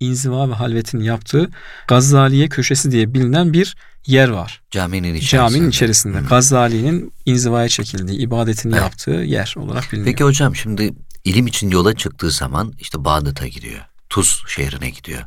İnziva 0.00 0.48
ve 0.48 0.54
halvetin 0.54 1.00
yaptığı 1.00 1.50
Gazaliye 1.88 2.48
köşesi 2.48 2.90
diye 2.90 3.14
bilinen 3.14 3.52
bir 3.52 3.76
yer 4.06 4.28
var. 4.28 4.62
Caminin 4.70 5.14
içerisinde. 5.14 5.40
Caminin 5.40 5.70
içerisinde. 5.70 6.20
Hmm. 6.20 6.26
Gazali'nin 6.26 7.12
inzivaya 7.26 7.68
çekildiği, 7.68 8.18
ibadetini 8.18 8.72
evet. 8.72 8.82
yaptığı 8.82 9.10
yer 9.10 9.54
olarak 9.56 9.92
biliniyor. 9.92 10.06
Peki 10.06 10.24
hocam 10.24 10.56
şimdi 10.56 10.94
ilim 11.24 11.46
için 11.46 11.70
yola 11.70 11.96
çıktığı 11.96 12.30
zaman 12.30 12.72
işte 12.80 13.04
Bağdat'a 13.04 13.46
gidiyor. 13.46 13.80
Tuz 14.08 14.44
şehrine 14.48 14.90
gidiyor 14.90 15.24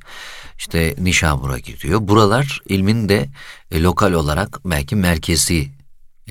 işte 0.60 0.96
Nişabur'a 1.00 1.60
gidiyor. 1.60 2.00
Buralar 2.02 2.62
ilmin 2.66 3.10
de 3.10 3.30
e, 3.72 3.82
lokal 3.82 4.12
olarak 4.12 4.66
belki 4.66 4.96
merkezi 4.96 5.70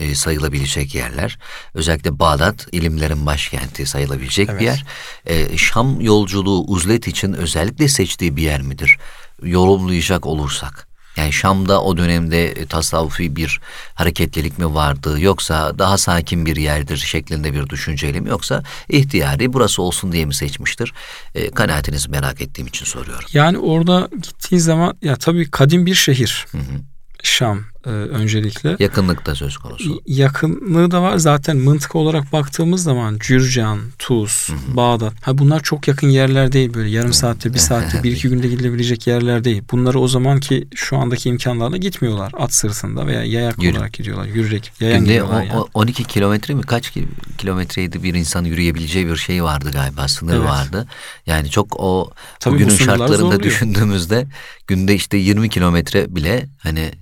e, 0.00 0.14
sayılabilecek 0.14 0.94
yerler. 0.94 1.38
Özellikle 1.74 2.18
Bağdat 2.18 2.66
ilimlerin 2.72 3.26
başkenti 3.26 3.86
sayılabilecek 3.86 4.48
evet. 4.50 4.60
bir 4.60 4.64
yer. 4.64 4.84
E, 5.26 5.56
Şam 5.56 6.00
yolculuğu 6.00 6.64
uzlet 6.64 7.08
için 7.08 7.32
özellikle 7.32 7.88
seçtiği 7.88 8.36
bir 8.36 8.42
yer 8.42 8.62
midir? 8.62 8.96
Yorumlayacak 9.42 10.26
olursak. 10.26 10.88
Yani 11.18 11.32
Şam'da 11.32 11.82
o 11.82 11.96
dönemde 11.96 12.46
e, 12.46 12.66
tasavvufi 12.66 13.36
bir 13.36 13.60
hareketlilik 13.94 14.58
mi 14.58 14.74
vardı 14.74 15.20
yoksa 15.20 15.78
daha 15.78 15.98
sakin 15.98 16.46
bir 16.46 16.56
yerdir 16.56 16.96
şeklinde 16.96 17.54
bir 17.54 17.68
düşünceyle 17.68 18.20
mi 18.20 18.28
yoksa 18.28 18.62
ihtiyari 18.88 19.52
burası 19.52 19.82
olsun 19.82 20.12
diye 20.12 20.24
mi 20.24 20.34
seçmiştir? 20.34 20.92
E, 21.34 21.50
kanaatinizi 21.50 22.10
merak 22.10 22.40
ettiğim 22.40 22.66
için 22.66 22.84
soruyorum. 22.84 23.28
Yani 23.32 23.58
orada 23.58 24.08
gittiği 24.22 24.60
zaman 24.60 24.98
ya 25.02 25.16
tabii 25.16 25.50
kadim 25.50 25.86
bir 25.86 25.94
şehir. 25.94 26.46
Hı 26.52 26.58
hı. 26.58 26.82
Şam 27.22 27.64
e, 27.86 27.90
öncelikle. 27.90 28.76
Yakınlık 28.78 29.26
da 29.26 29.34
söz 29.34 29.56
konusu. 29.56 30.02
Yakınlığı 30.06 30.90
da 30.90 31.02
var. 31.02 31.16
Zaten 31.16 31.56
mıntık 31.56 31.96
olarak 31.96 32.32
baktığımız 32.32 32.82
zaman 32.82 33.18
Cürcan, 33.20 33.80
Tuz, 33.98 34.48
Hı-hı. 34.48 34.76
Bağdat. 34.76 35.12
Ha 35.22 35.38
bunlar 35.38 35.62
çok 35.62 35.88
yakın 35.88 36.08
yerler 36.08 36.52
değil 36.52 36.74
böyle 36.74 36.88
yarım 36.90 37.12
saatte, 37.12 37.54
bir 37.54 37.58
saatte, 37.58 38.02
bir 38.02 38.12
iki 38.12 38.28
günde 38.28 38.48
gidilebilecek 38.48 39.06
yerler 39.06 39.44
değil. 39.44 39.62
Bunları 39.72 40.00
o 40.00 40.08
zaman 40.08 40.40
ki 40.40 40.68
şu 40.74 40.96
andaki 40.96 41.28
imkanlarla 41.28 41.76
gitmiyorlar. 41.76 42.32
At 42.38 42.54
sırtında 42.54 43.06
veya 43.06 43.24
yayak 43.24 43.62
Yürü. 43.62 43.76
olarak 43.76 43.92
gidiyorlar. 43.92 44.26
Yürürek. 44.26 44.72
Yayan 44.80 45.04
Günde 45.04 45.22
o, 45.22 45.32
yani. 45.32 45.52
12 45.74 46.04
kilometre 46.04 46.54
mi 46.54 46.62
kaç 46.62 46.92
kilometreydi 47.38 48.02
bir 48.02 48.14
insan 48.14 48.44
yürüyebileceği 48.44 49.06
bir 49.06 49.16
şey 49.16 49.44
vardı 49.44 49.70
galiba. 49.72 50.08
Sınır 50.08 50.36
evet. 50.36 50.48
vardı. 50.48 50.86
Yani 51.26 51.50
çok 51.50 51.80
o 51.80 52.10
Tabii 52.40 52.54
bugünün 52.54 52.70
bu 52.70 52.78
şartlarında 52.78 53.16
zorluyor. 53.16 53.42
düşündüğümüzde 53.42 54.26
günde 54.66 54.94
işte 54.94 55.16
20 55.16 55.48
kilometre 55.48 56.16
bile 56.16 56.46
hani 56.58 56.92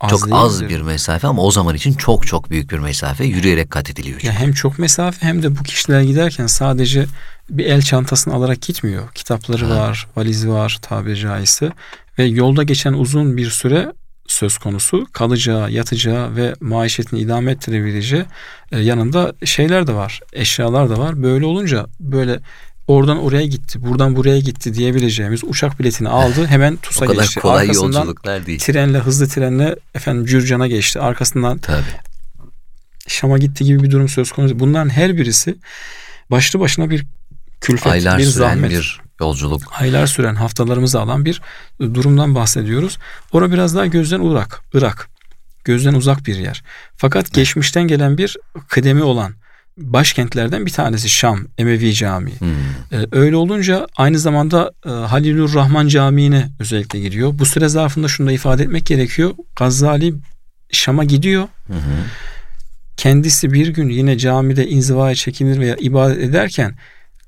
Az 0.00 0.10
çok 0.10 0.28
az 0.32 0.68
bir 0.68 0.80
mesafe 0.80 1.26
ama 1.26 1.42
o 1.42 1.50
zaman 1.50 1.74
için 1.74 1.94
çok 1.94 2.26
çok 2.26 2.50
büyük 2.50 2.70
bir 2.70 2.78
mesafe 2.78 3.24
yürüyerek 3.24 3.70
kat 3.70 3.90
ediliyor. 3.90 4.20
Ya 4.22 4.32
hem 4.32 4.52
çok 4.52 4.78
mesafe 4.78 5.26
hem 5.26 5.42
de 5.42 5.56
bu 5.56 5.62
kişiler 5.62 6.02
giderken 6.02 6.46
sadece 6.46 7.06
bir 7.50 7.64
el 7.64 7.82
çantasını 7.82 8.34
alarak 8.34 8.62
gitmiyor. 8.62 9.12
Kitapları 9.14 9.66
ha. 9.66 9.76
var, 9.76 10.06
valizi 10.16 10.50
var 10.50 10.78
tabiri 10.82 11.16
caizse 11.16 11.72
ve 12.18 12.24
yolda 12.24 12.62
geçen 12.62 12.92
uzun 12.92 13.36
bir 13.36 13.50
süre 13.50 13.92
söz 14.26 14.58
konusu 14.58 15.06
kalacağı, 15.12 15.70
yatacağı 15.70 16.36
ve 16.36 16.54
maişetini 16.60 17.20
idame 17.20 17.52
ettirebileceği 17.52 18.24
e, 18.72 18.78
yanında 18.78 19.32
şeyler 19.44 19.86
de 19.86 19.94
var, 19.94 20.20
eşyalar 20.32 20.90
da 20.90 20.98
var. 20.98 21.22
Böyle 21.22 21.46
olunca 21.46 21.86
böyle 22.00 22.40
oradan 22.90 23.18
oraya 23.18 23.46
gitti, 23.46 23.82
buradan 23.82 24.16
buraya 24.16 24.38
gitti 24.38 24.74
diyebileceğimiz 24.74 25.44
uçak 25.44 25.80
biletini 25.80 26.08
aldı. 26.08 26.46
Hemen 26.46 26.76
TUS'a 26.76 27.04
geçti. 27.04 27.12
O 27.12 27.14
kadar 27.14 27.22
geçti. 27.24 27.40
kolay 27.40 27.62
Arkasından 27.62 27.98
yolculuklar 27.98 28.46
değil. 28.46 28.58
Trenle, 28.58 28.98
hızlı 28.98 29.28
trenle 29.28 29.76
efendim 29.94 30.26
Cürcan'a 30.26 30.66
geçti. 30.66 31.00
Arkasından 31.00 31.58
Tabii. 31.58 31.84
Şam'a 33.06 33.38
gitti 33.38 33.64
gibi 33.64 33.82
bir 33.82 33.90
durum 33.90 34.08
söz 34.08 34.32
konusu. 34.32 34.58
Bunların 34.58 34.88
her 34.88 35.16
birisi 35.16 35.54
başlı 36.30 36.60
başına 36.60 36.90
bir 36.90 37.06
külfet, 37.60 37.92
Aylar 37.92 38.18
bir 38.18 38.24
süren 38.24 38.48
zahmet. 38.48 38.70
bir 38.70 39.00
yolculuk. 39.20 39.62
Aylar 39.80 40.06
süren, 40.06 40.34
haftalarımızı 40.34 41.00
alan 41.00 41.24
bir 41.24 41.42
durumdan 41.80 42.34
bahsediyoruz. 42.34 42.98
Ora 43.32 43.52
biraz 43.52 43.76
daha 43.76 43.86
gözden 43.86 44.20
uzak, 44.20 44.62
Irak. 44.74 45.08
Gözden 45.64 45.94
uzak 45.94 46.26
bir 46.26 46.36
yer. 46.36 46.62
Fakat 46.96 47.32
geçmişten 47.32 47.82
gelen 47.88 48.18
bir 48.18 48.36
kıdemi 48.68 49.02
olan 49.02 49.34
başkentlerden 49.80 50.66
bir 50.66 50.70
tanesi 50.70 51.08
Şam 51.08 51.46
Emevi 51.58 51.94
Camii. 51.94 52.40
Hmm. 52.40 52.48
Ee, 52.92 53.06
öyle 53.12 53.36
olunca 53.36 53.86
aynı 53.96 54.18
zamanda 54.18 54.72
e, 54.86 54.88
Halilur 54.88 55.54
Rahman 55.54 55.88
Camii'ne 55.88 56.50
özellikle 56.58 57.00
gidiyor. 57.00 57.38
Bu 57.38 57.46
süre 57.46 57.68
zarfında 57.68 58.08
şunu 58.08 58.26
da 58.26 58.32
ifade 58.32 58.62
etmek 58.62 58.86
gerekiyor. 58.86 59.34
Gazali 59.56 60.14
Şam'a 60.72 61.04
gidiyor. 61.04 61.48
Hmm. 61.66 61.76
Kendisi 62.96 63.52
bir 63.52 63.68
gün 63.68 63.88
yine 63.88 64.18
camide 64.18 64.68
inzivaya 64.68 65.14
çekilir 65.14 65.58
veya 65.58 65.76
ibadet 65.76 66.18
ederken 66.18 66.74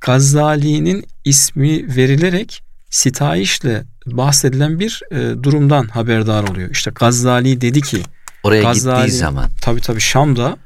Gazali'nin 0.00 1.04
ismi 1.24 1.96
verilerek 1.96 2.62
sitayişle 2.90 3.84
bahsedilen 4.06 4.80
bir 4.80 5.00
e, 5.10 5.42
durumdan 5.42 5.88
haberdar 5.88 6.48
oluyor. 6.48 6.70
İşte 6.70 6.90
Gazali 6.94 7.60
dedi 7.60 7.80
ki 7.80 8.02
Oraya 8.42 8.62
Gazali, 8.62 9.04
gittiği 9.04 9.16
zaman 9.16 9.50
tabi 9.60 9.80
tabi 9.80 10.00
Şam'da 10.00 10.56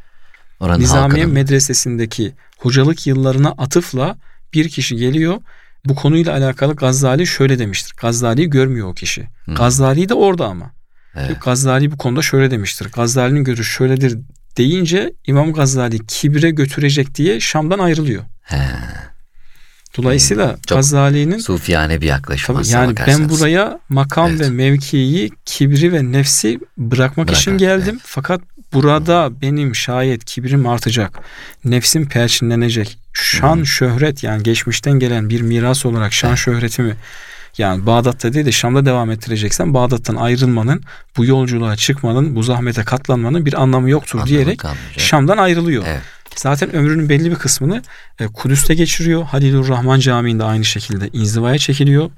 oranın 0.61 0.81
Nizamiye 0.81 1.03
halkının 1.25 1.35
medresesindeki 1.35 2.33
hocalık 2.59 3.07
yıllarına 3.07 3.49
atıfla 3.59 4.16
bir 4.55 4.69
kişi 4.69 4.97
geliyor. 4.97 5.37
Bu 5.85 5.95
konuyla 5.95 6.33
alakalı 6.33 6.75
Gazali 6.77 7.27
şöyle 7.27 7.59
demiştir. 7.59 7.95
Gazali'yi 8.01 8.51
görmüyor 8.51 8.88
o 8.88 8.95
kişi. 8.95 9.29
Hı. 9.45 9.55
Gazali 9.55 10.09
de 10.09 10.14
orada 10.14 10.47
ama. 10.47 10.71
Evet. 11.16 11.42
Gazali 11.45 11.92
bu 11.92 11.97
konuda 11.97 12.23
şöyle 12.23 12.51
demiştir. 12.51 12.88
Gazali'nin 12.95 13.45
görüşü 13.45 13.64
şöyledir 13.73 14.19
deyince 14.57 15.12
İmam 15.27 15.53
Gazali 15.53 16.07
kibre 16.07 16.51
götürecek 16.51 17.14
diye 17.14 17.40
Şam'dan 17.40 17.79
ayrılıyor. 17.79 18.23
He, 18.42 18.59
Dolayısıyla 19.97 20.53
Hmm, 20.53 20.59
Gazali'nin 20.69 21.38
sufiyane 21.38 22.01
bir 22.01 22.07
yaklaşım 22.07 22.57
Tabii 22.57 22.69
yani 22.69 22.87
ben 22.87 22.97
bakarsanız. 22.97 23.31
buraya 23.40 23.81
makam 23.88 24.31
Evet. 24.31 24.40
ve 24.40 24.51
mevkiyi, 24.51 25.31
kibri 25.45 25.92
ve 25.92 26.12
nefsi 26.12 26.61
bırakmak 26.79 27.29
Bırakın, 27.29 27.40
için 27.40 27.59
geldim. 27.59 28.01
Fakat 28.03 28.40
burada 28.77 29.31
benim 29.43 29.75
şayet 29.75 30.25
kibrim 30.25 30.67
artacak, 30.67 31.19
nefsim 31.65 32.09
perçinlenecek, 32.09 32.99
şan 33.12 33.62
şöhret 33.62 34.23
yani 34.23 34.43
geçmişten 34.43 34.93
gelen 34.93 35.31
bir 35.31 35.41
miras 35.41 35.87
olarak 35.87 36.12
şan 36.12 36.35
şöhretimi 36.35 36.97
yani 37.59 37.87
Bağdat'ta 37.87 38.33
değil 38.33 38.47
de 38.47 38.53
Şam'da 38.53 38.87
devam 38.87 39.11
ettireceksen 39.11 39.75
Bağdat'tan 39.75 40.17
ayrılmanın, 40.17 40.83
bu 41.17 41.25
yolculuğa 41.25 41.77
çıkmanın, 41.77 42.37
bu 42.37 42.43
zahmete 42.43 42.85
katlanmanın 42.85 43.47
bir 43.47 43.62
anlamı 43.62 43.91
yoktur 43.91 44.19
Anlamı 44.19 44.31
diyerek 44.31 44.59
kalmayacak. 44.59 45.01
Şam'dan 45.01 45.39
ayrılıyor. 45.39 45.85
Evet. 45.87 46.03
Zaten 46.37 46.77
ömrünün 46.77 47.09
belli 47.09 47.31
bir 47.31 47.37
kısmını 47.37 47.83
e, 48.21 48.27
Kudüs'te 48.27 48.75
geçiriyor. 48.75 49.25
Halilur 49.25 49.69
Rahman 49.69 50.01
Camii'nde 50.01 50.45
aynı 50.45 50.65
şekilde 50.65 51.09
inzivaya 51.12 51.59
çekiliyor. 51.59 52.11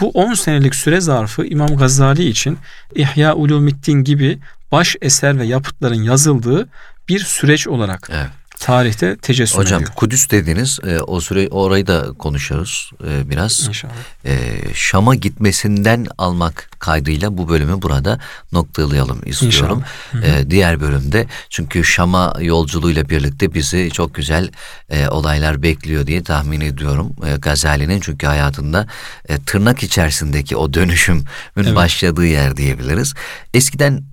Bu 0.00 0.10
10 0.10 0.34
senelik 0.34 0.74
süre 0.74 1.00
zarfı 1.00 1.46
İmam 1.46 1.76
Gazali 1.76 2.28
için 2.28 2.58
İhya 2.94 3.34
Ulumiddin 3.34 4.04
gibi 4.04 4.38
baş 4.72 4.96
eser 5.02 5.38
ve 5.38 5.44
yapıtların 5.46 6.02
yazıldığı 6.02 6.68
bir 7.08 7.18
süreç 7.18 7.68
olarak 7.68 8.08
Evet. 8.12 8.30
tarihte 8.58 9.16
tecessüm 9.16 9.58
Hocam 9.60 9.82
ediyor. 9.82 9.94
Kudüs 9.96 10.30
dediniz 10.30 10.78
e, 10.86 10.98
o 11.00 11.20
süre 11.20 11.48
orayı 11.48 11.86
da 11.86 12.12
konuşuyoruz 12.18 12.90
e, 13.08 13.30
biraz. 13.30 13.66
İnşallah. 13.68 13.92
E, 14.24 14.60
Şam'a 14.74 15.14
gitmesinden 15.14 16.06
almak 16.18 16.70
kaydıyla 16.78 17.38
bu 17.38 17.48
bölümü 17.48 17.82
burada 17.82 18.18
noktalayalım 18.52 19.20
istiyorum. 19.26 19.82
E, 20.22 20.50
diğer 20.50 20.80
bölümde 20.80 21.26
çünkü 21.50 21.84
Şam'a 21.84 22.34
yolculuğuyla 22.40 23.08
birlikte 23.08 23.54
bizi 23.54 23.90
çok 23.92 24.14
güzel 24.14 24.50
e, 24.90 25.08
olaylar 25.08 25.62
bekliyor 25.62 26.06
diye 26.06 26.22
tahmin 26.22 26.60
ediyorum. 26.60 27.12
E, 27.26 27.36
Gazali'nin 27.36 28.00
çünkü 28.00 28.26
hayatında 28.26 28.86
e, 29.28 29.38
tırnak 29.38 29.82
içerisindeki 29.82 30.56
o 30.56 30.74
dönüşümün 30.74 31.24
Evet. 31.56 31.74
başladığı 31.74 32.26
yer 32.26 32.56
diyebiliriz. 32.56 33.14
Eskiden 33.54 34.09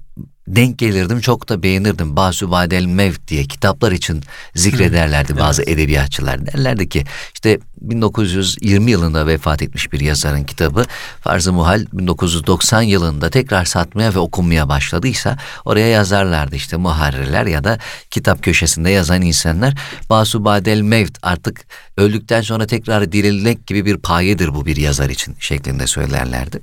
denk 0.47 0.77
gelirdim 0.77 1.21
çok 1.21 1.49
da 1.49 1.63
beğenirdim. 1.63 2.15
Basübadel 2.15 2.85
Mevt 2.85 3.27
diye 3.27 3.43
kitaplar 3.43 3.91
için 3.91 4.23
zikrederlerdi 4.55 5.37
bazı 5.37 5.63
edebiyatçılar. 5.63 6.45
Derlerdi 6.45 6.89
ki 6.89 7.03
işte 7.33 7.59
1920 7.81 8.91
yılında 8.91 9.27
vefat 9.27 9.61
etmiş 9.61 9.93
bir 9.93 9.99
yazarın 9.99 10.43
kitabı 10.43 10.85
Farz-ı 11.21 11.53
Muhal 11.53 11.85
1990 11.93 12.81
yılında 12.81 13.29
tekrar 13.29 13.65
satmaya 13.65 14.15
ve 14.15 14.19
okunmaya 14.19 14.69
başladıysa 14.69 15.37
oraya 15.65 15.87
yazarlardı 15.87 16.55
işte 16.55 16.77
muharrirler 16.77 17.45
ya 17.45 17.63
da 17.63 17.79
kitap 18.11 18.43
köşesinde 18.43 18.89
yazan 18.89 19.21
insanlar 19.21 19.73
Basübadel 20.09 20.81
Mevt 20.81 21.17
artık 21.21 21.65
öldükten 21.97 22.41
sonra 22.41 22.67
tekrar 22.67 23.11
dirilmek 23.11 23.67
gibi 23.67 23.85
bir 23.85 23.97
payedir 23.97 24.55
bu 24.55 24.65
bir 24.65 24.77
yazar 24.77 25.09
için 25.09 25.35
şeklinde 25.39 25.87
söylerlerdi. 25.87 26.61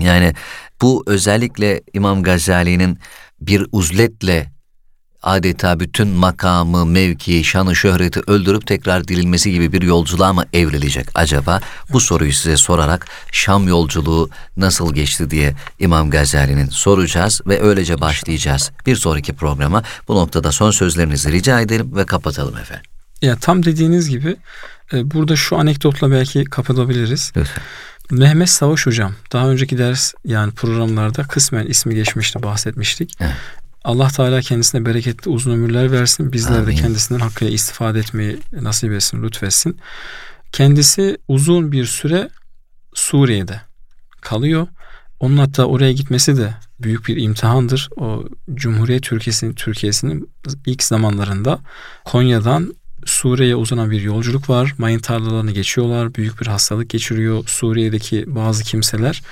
Yani 0.00 0.34
bu 0.82 1.04
özellikle 1.06 1.80
İmam 1.92 2.22
Gazali'nin 2.22 2.98
bir 3.40 3.66
uzletle 3.72 4.56
adeta 5.22 5.80
bütün 5.80 6.08
makamı, 6.08 6.86
mevkiyi, 6.86 7.44
şanı, 7.44 7.76
şöhreti 7.76 8.20
öldürüp 8.26 8.66
tekrar 8.66 9.08
dirilmesi 9.08 9.52
gibi 9.52 9.72
bir 9.72 9.82
yolculuğa 9.82 10.32
mı 10.32 10.44
evrilecek 10.52 11.08
acaba? 11.14 11.60
Bu 11.92 12.00
soruyu 12.00 12.32
size 12.32 12.56
sorarak 12.56 13.06
Şam 13.32 13.68
yolculuğu 13.68 14.30
nasıl 14.56 14.94
geçti 14.94 15.30
diye 15.30 15.54
İmam 15.78 16.10
Gazali'nin 16.10 16.68
soracağız 16.68 17.40
ve 17.46 17.62
öylece 17.62 18.00
başlayacağız. 18.00 18.70
Bir 18.86 18.96
sonraki 18.96 19.32
programa 19.32 19.82
bu 20.08 20.14
noktada 20.14 20.52
son 20.52 20.70
sözlerinizi 20.70 21.32
rica 21.32 21.60
edelim 21.60 21.96
ve 21.96 22.06
kapatalım 22.06 22.56
efendim. 22.56 22.90
Ya 23.22 23.36
tam 23.36 23.64
dediğiniz 23.64 24.08
gibi 24.08 24.36
e, 24.92 25.10
burada 25.10 25.36
şu 25.36 25.56
anekdotla 25.56 26.10
belki 26.10 26.44
kapatabiliriz. 26.44 27.32
Lütfen. 27.36 27.62
Mehmet 28.10 28.48
Savaş 28.48 28.86
hocam 28.86 29.14
daha 29.32 29.48
önceki 29.48 29.78
ders 29.78 30.14
yani 30.24 30.52
programlarda 30.52 31.22
kısmen 31.22 31.66
ismi 31.66 31.94
geçmişti 31.94 32.42
bahsetmiştik. 32.42 33.12
Evet. 33.20 33.34
Allah 33.84 34.08
Teala 34.08 34.40
kendisine 34.40 34.86
bereketli 34.86 35.30
uzun 35.30 35.52
ömürler 35.52 35.92
versin. 35.92 36.32
Bizler 36.32 36.66
de 36.66 36.74
kendisinden 36.74 37.20
hakkıyla 37.20 37.54
istifade 37.54 37.98
etmeyi 37.98 38.38
nasip 38.52 38.92
etsin, 38.92 39.22
lütfetsin. 39.22 39.78
Kendisi 40.52 41.16
uzun 41.28 41.72
bir 41.72 41.86
süre 41.86 42.28
Suriye'de 42.94 43.60
kalıyor. 44.20 44.66
Onun 45.20 45.36
hatta 45.36 45.64
oraya 45.64 45.92
gitmesi 45.92 46.36
de 46.36 46.54
büyük 46.80 47.08
bir 47.08 47.16
imtihandır. 47.16 47.88
O 47.96 48.24
Cumhuriyet 48.54 49.02
Türkiye'sinin 49.02 49.54
Türkiye'sinin 49.54 50.30
ilk 50.66 50.82
zamanlarında 50.82 51.58
Konya'dan 52.04 52.74
Suriye'ye 53.06 53.56
uzanan 53.56 53.90
bir 53.90 54.00
yolculuk 54.00 54.50
var. 54.50 54.74
Mayın 54.78 54.98
tarlalarını 54.98 55.50
geçiyorlar. 55.50 56.14
Büyük 56.14 56.40
bir 56.40 56.46
hastalık 56.46 56.90
geçiriyor. 56.90 57.44
Suriye'deki 57.46 58.24
bazı 58.26 58.64
kimseler 58.64 59.22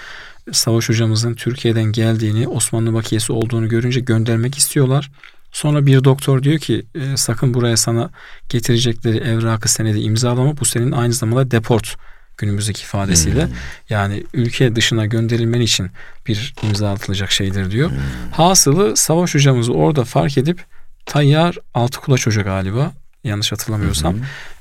Savaş 0.53 0.89
hocamızın 0.89 1.35
Türkiye'den 1.35 1.85
geldiğini, 1.85 2.49
Osmanlı 2.49 2.95
bakiyesi 2.95 3.33
olduğunu 3.33 3.69
görünce 3.69 4.01
göndermek 4.01 4.59
istiyorlar. 4.59 5.11
Sonra 5.53 5.87
bir 5.87 6.05
doktor 6.05 6.43
diyor 6.43 6.59
ki 6.59 6.85
e, 6.95 7.17
sakın 7.17 7.55
buraya 7.55 7.77
sana 7.77 8.11
getirecekleri 8.49 9.17
evrakı 9.17 9.73
senedi 9.73 10.01
imzalama. 10.01 10.57
Bu 10.57 10.65
senin 10.65 10.93
aynı 10.93 11.13
zamanda 11.13 11.51
deport 11.51 11.97
günümüzdeki 12.39 12.83
ifadesiyle. 12.83 13.49
Yani 13.91 14.25
ülke 14.35 14.77
dışına 14.77 15.07
gönderilmen 15.07 15.61
için 15.61 15.91
bir 16.27 16.55
imza 16.63 16.93
atılacak 16.93 17.31
şeydir 17.31 17.71
diyor. 17.71 17.91
Hasılı 18.31 18.97
Savaş 18.97 19.35
hocamızı 19.35 19.73
orada 19.73 20.05
fark 20.05 20.39
edip 20.39 20.65
Tayyar 21.07 21.59
Altıkulaç 21.75 22.27
Hoca 22.27 22.43
galiba 22.43 22.93
yanlış 23.25 23.53
hatırlamıyorsam 23.53 24.17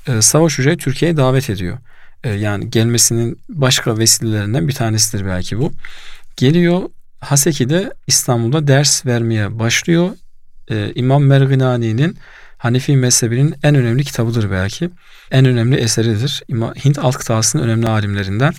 e, 0.06 0.22
Savaş 0.22 0.58
Hoca'yı 0.58 0.76
Türkiye'ye 0.76 1.16
davet 1.16 1.50
ediyor. 1.50 1.78
Yani 2.36 2.70
gelmesinin 2.70 3.40
başka 3.48 3.98
vesilelerinden 3.98 4.68
bir 4.68 4.72
tanesidir 4.72 5.26
belki 5.26 5.58
bu. 5.58 5.72
Geliyor 6.36 6.82
Haseki'de 7.20 7.92
İstanbul'da 8.06 8.66
ders 8.66 9.06
vermeye 9.06 9.58
başlıyor. 9.58 10.10
İmam 10.94 11.24
Merginani'nin 11.24 12.18
Hanefi 12.58 12.96
mezhebinin 12.96 13.54
en 13.62 13.74
önemli 13.74 14.04
kitabıdır 14.04 14.50
belki. 14.50 14.90
En 15.30 15.44
önemli 15.44 15.76
eseridir. 15.76 16.42
Hint 16.84 16.98
alt 16.98 17.16
kıtasının 17.16 17.62
önemli 17.62 17.88
alimlerinden. 17.88 18.54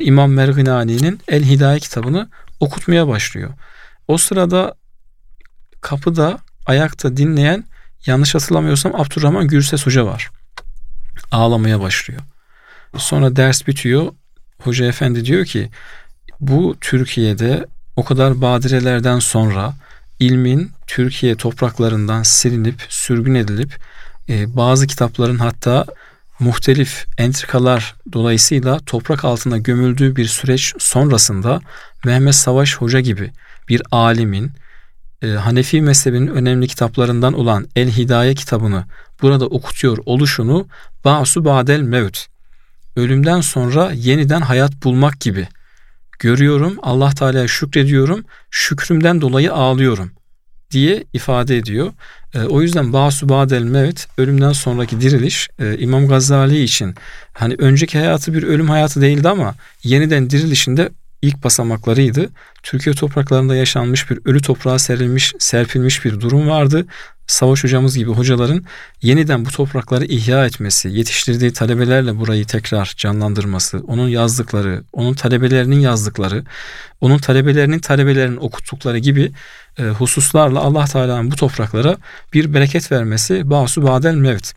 İmam 0.00 0.32
Merginani'nin 0.32 1.20
El 1.28 1.44
Hidaye 1.44 1.78
kitabını 1.78 2.28
okutmaya 2.60 3.08
başlıyor. 3.08 3.50
O 4.08 4.18
sırada 4.18 4.74
kapıda 5.80 6.38
ayakta 6.66 7.16
dinleyen 7.16 7.64
yanlış 8.06 8.34
hatırlamıyorsam 8.34 9.00
Abdurrahman 9.00 9.48
Gürses 9.48 9.86
Hoca 9.86 10.06
var. 10.06 10.30
Ağlamaya 11.30 11.80
başlıyor. 11.80 12.20
Sonra 12.96 13.36
ders 13.36 13.66
bitiyor. 13.66 14.12
Hoca 14.58 14.86
efendi 14.86 15.24
diyor 15.24 15.44
ki 15.44 15.70
bu 16.40 16.76
Türkiye'de 16.80 17.66
o 17.96 18.04
kadar 18.04 18.40
badirelerden 18.40 19.18
sonra 19.18 19.74
ilmin 20.20 20.70
Türkiye 20.86 21.36
topraklarından 21.36 22.22
silinip 22.22 22.86
sürgün 22.88 23.34
edilip 23.34 23.78
e, 24.28 24.56
bazı 24.56 24.86
kitapların 24.86 25.38
hatta 25.38 25.86
muhtelif 26.38 27.06
entrikalar 27.18 27.94
dolayısıyla 28.12 28.78
toprak 28.78 29.24
altına 29.24 29.58
gömüldüğü 29.58 30.16
bir 30.16 30.24
süreç 30.24 30.74
sonrasında 30.78 31.60
Mehmet 32.04 32.34
Savaş 32.34 32.76
Hoca 32.76 33.00
gibi 33.00 33.30
bir 33.68 33.82
alimin 33.90 34.52
e, 35.22 35.26
Hanefi 35.28 35.82
mezhebinin 35.82 36.26
önemli 36.26 36.68
kitaplarından 36.68 37.32
olan 37.32 37.66
El 37.76 37.90
Hidaye 37.90 38.34
kitabını 38.34 38.84
burada 39.22 39.46
okutuyor 39.46 39.98
oluşunu 40.06 40.66
Ba'su 41.04 41.44
Badel 41.44 41.80
Mevt 41.80 42.26
ölümden 42.96 43.40
sonra 43.40 43.92
yeniden 43.94 44.40
hayat 44.40 44.84
bulmak 44.84 45.20
gibi 45.20 45.48
görüyorum. 46.18 46.76
Allah 46.82 47.10
Teala'ya 47.10 47.48
şükrediyorum. 47.48 48.24
Şükrümden 48.50 49.20
dolayı 49.20 49.52
ağlıyorum 49.52 50.12
diye 50.70 51.04
ifade 51.12 51.56
ediyor. 51.56 51.92
E, 52.34 52.40
o 52.42 52.62
yüzden 52.62 52.92
Basu 52.92 53.28
Badel 53.28 53.62
Mevt 53.62 54.06
ölümden 54.18 54.52
sonraki 54.52 55.00
diriliş 55.00 55.48
e, 55.58 55.78
İmam 55.78 56.08
Gazali 56.08 56.62
için 56.62 56.94
hani 57.32 57.54
önceki 57.58 57.98
hayatı 57.98 58.34
bir 58.34 58.42
ölüm 58.42 58.68
hayatı 58.68 59.00
değildi 59.00 59.28
ama 59.28 59.54
yeniden 59.84 60.30
dirilişinde 60.30 60.88
ilk 61.22 61.44
basamaklarıydı. 61.44 62.30
Türkiye 62.62 62.94
topraklarında 62.94 63.56
yaşanmış 63.56 64.10
bir 64.10 64.18
ölü 64.24 64.42
toprağa 64.42 64.78
serilmiş, 64.78 65.34
serpilmiş 65.38 66.04
bir 66.04 66.20
durum 66.20 66.48
vardı. 66.48 66.86
Savaş 67.26 67.64
hocamız 67.64 67.96
gibi 67.98 68.10
hocaların 68.10 68.64
yeniden 69.02 69.44
bu 69.44 69.50
toprakları 69.50 70.04
ihya 70.04 70.46
etmesi, 70.46 70.88
yetiştirdiği 70.88 71.52
talebelerle 71.52 72.18
burayı 72.18 72.46
tekrar 72.46 72.94
canlandırması, 72.96 73.82
onun 73.86 74.08
yazdıkları, 74.08 74.84
onun 74.92 75.14
talebelerinin 75.14 75.80
yazdıkları, 75.80 76.44
onun 77.00 77.18
talebelerinin 77.18 77.78
talebelerinin 77.78 78.36
okuttukları 78.36 78.98
gibi 78.98 79.32
e, 79.78 79.82
hususlarla 79.82 80.60
Allah 80.60 80.84
Teala'nın 80.84 81.30
bu 81.30 81.36
topraklara 81.36 81.96
bir 82.32 82.54
bereket 82.54 82.92
vermesi 82.92 83.50
basu 83.50 83.82
badel 83.82 84.14
mevt. 84.14 84.52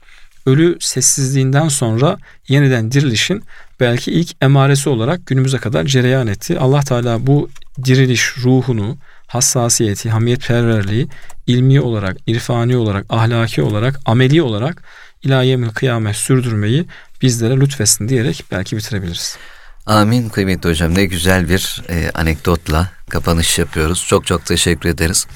Ölü 0.46 0.78
sessizliğinden 0.80 1.68
sonra 1.68 2.18
yeniden 2.48 2.92
dirilişin 2.92 3.44
belki 3.80 4.12
ilk 4.12 4.32
emaresi 4.42 4.90
olarak 4.90 5.28
günümüze 5.28 5.58
kadar 5.58 5.84
cereyan 5.84 6.28
etti. 6.28 6.60
Allah 6.60 6.80
Teala 6.82 7.28
bu 7.28 7.50
diriliş 7.86 8.38
ruhunu, 8.38 8.98
hassasiyeti, 9.28 10.10
hamiyetperverliği 10.10 11.08
ilmi 11.48 11.82
olarak, 11.82 12.18
irfani 12.28 12.78
olarak, 12.78 13.06
ahlaki 13.10 13.62
olarak, 13.62 14.00
ameli 14.06 14.42
olarak 14.42 14.84
ilahiyemil 15.24 15.70
kıyamet 15.70 16.16
sürdürmeyi 16.16 16.86
bizlere 17.22 17.60
lütfesin 17.60 18.10
diyerek 18.10 18.44
belki 18.52 18.78
bitirebiliriz. 18.78 19.38
Amin 19.86 20.30
kıymetli 20.30 20.70
hocam. 20.70 20.96
Ne 20.96 21.06
güzel 21.06 21.50
bir 21.50 21.84
e, 21.90 22.12
anekdotla 22.14 22.90
kapanış 23.10 23.60
yapıyoruz. 23.60 24.06
Çok 24.08 24.28
çok 24.28 24.46
teşekkür 24.46 24.90
ederiz. 24.90 25.28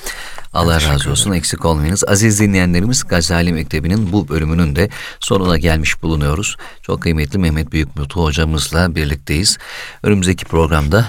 Allah 0.54 0.74
teşekkür 0.74 0.94
razı 0.94 1.12
olsun. 1.12 1.24
Ederim. 1.24 1.40
Eksik 1.40 1.66
olmayınız. 1.66 2.04
Aziz 2.08 2.40
dinleyenlerimiz 2.40 3.04
Gazali 3.04 3.54
Mektebi'nin 3.54 4.12
bu 4.12 4.30
bölümünün 4.30 4.76
de 4.76 4.90
sonuna 5.20 5.58
gelmiş 5.58 6.04
bulunuyoruz. 6.04 6.58
Çok 6.82 7.02
kıymetli 7.02 7.40
Mehmet 7.40 7.72
Büyükmutlu 7.72 8.24
hocamızla 8.24 8.96
birlikteyiz. 8.96 9.58
Önümüzdeki 10.04 10.46
programda 10.46 11.06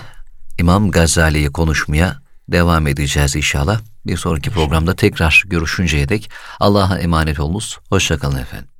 İmam 0.59 0.91
Gazali'yi 0.91 1.49
konuşmaya 1.49 2.17
devam 2.49 2.87
edeceğiz 2.87 3.37
inşallah. 3.37 3.81
Bir 4.07 4.17
sonraki 4.17 4.51
programda 4.51 4.97
tekrar 4.97 5.43
görüşünceye 5.47 6.09
dek 6.09 6.31
Allah'a 6.61 6.99
emanet 6.99 7.41
olunuz. 7.41 7.79
Hoşçakalın 7.89 8.39
efendim. 8.39 8.80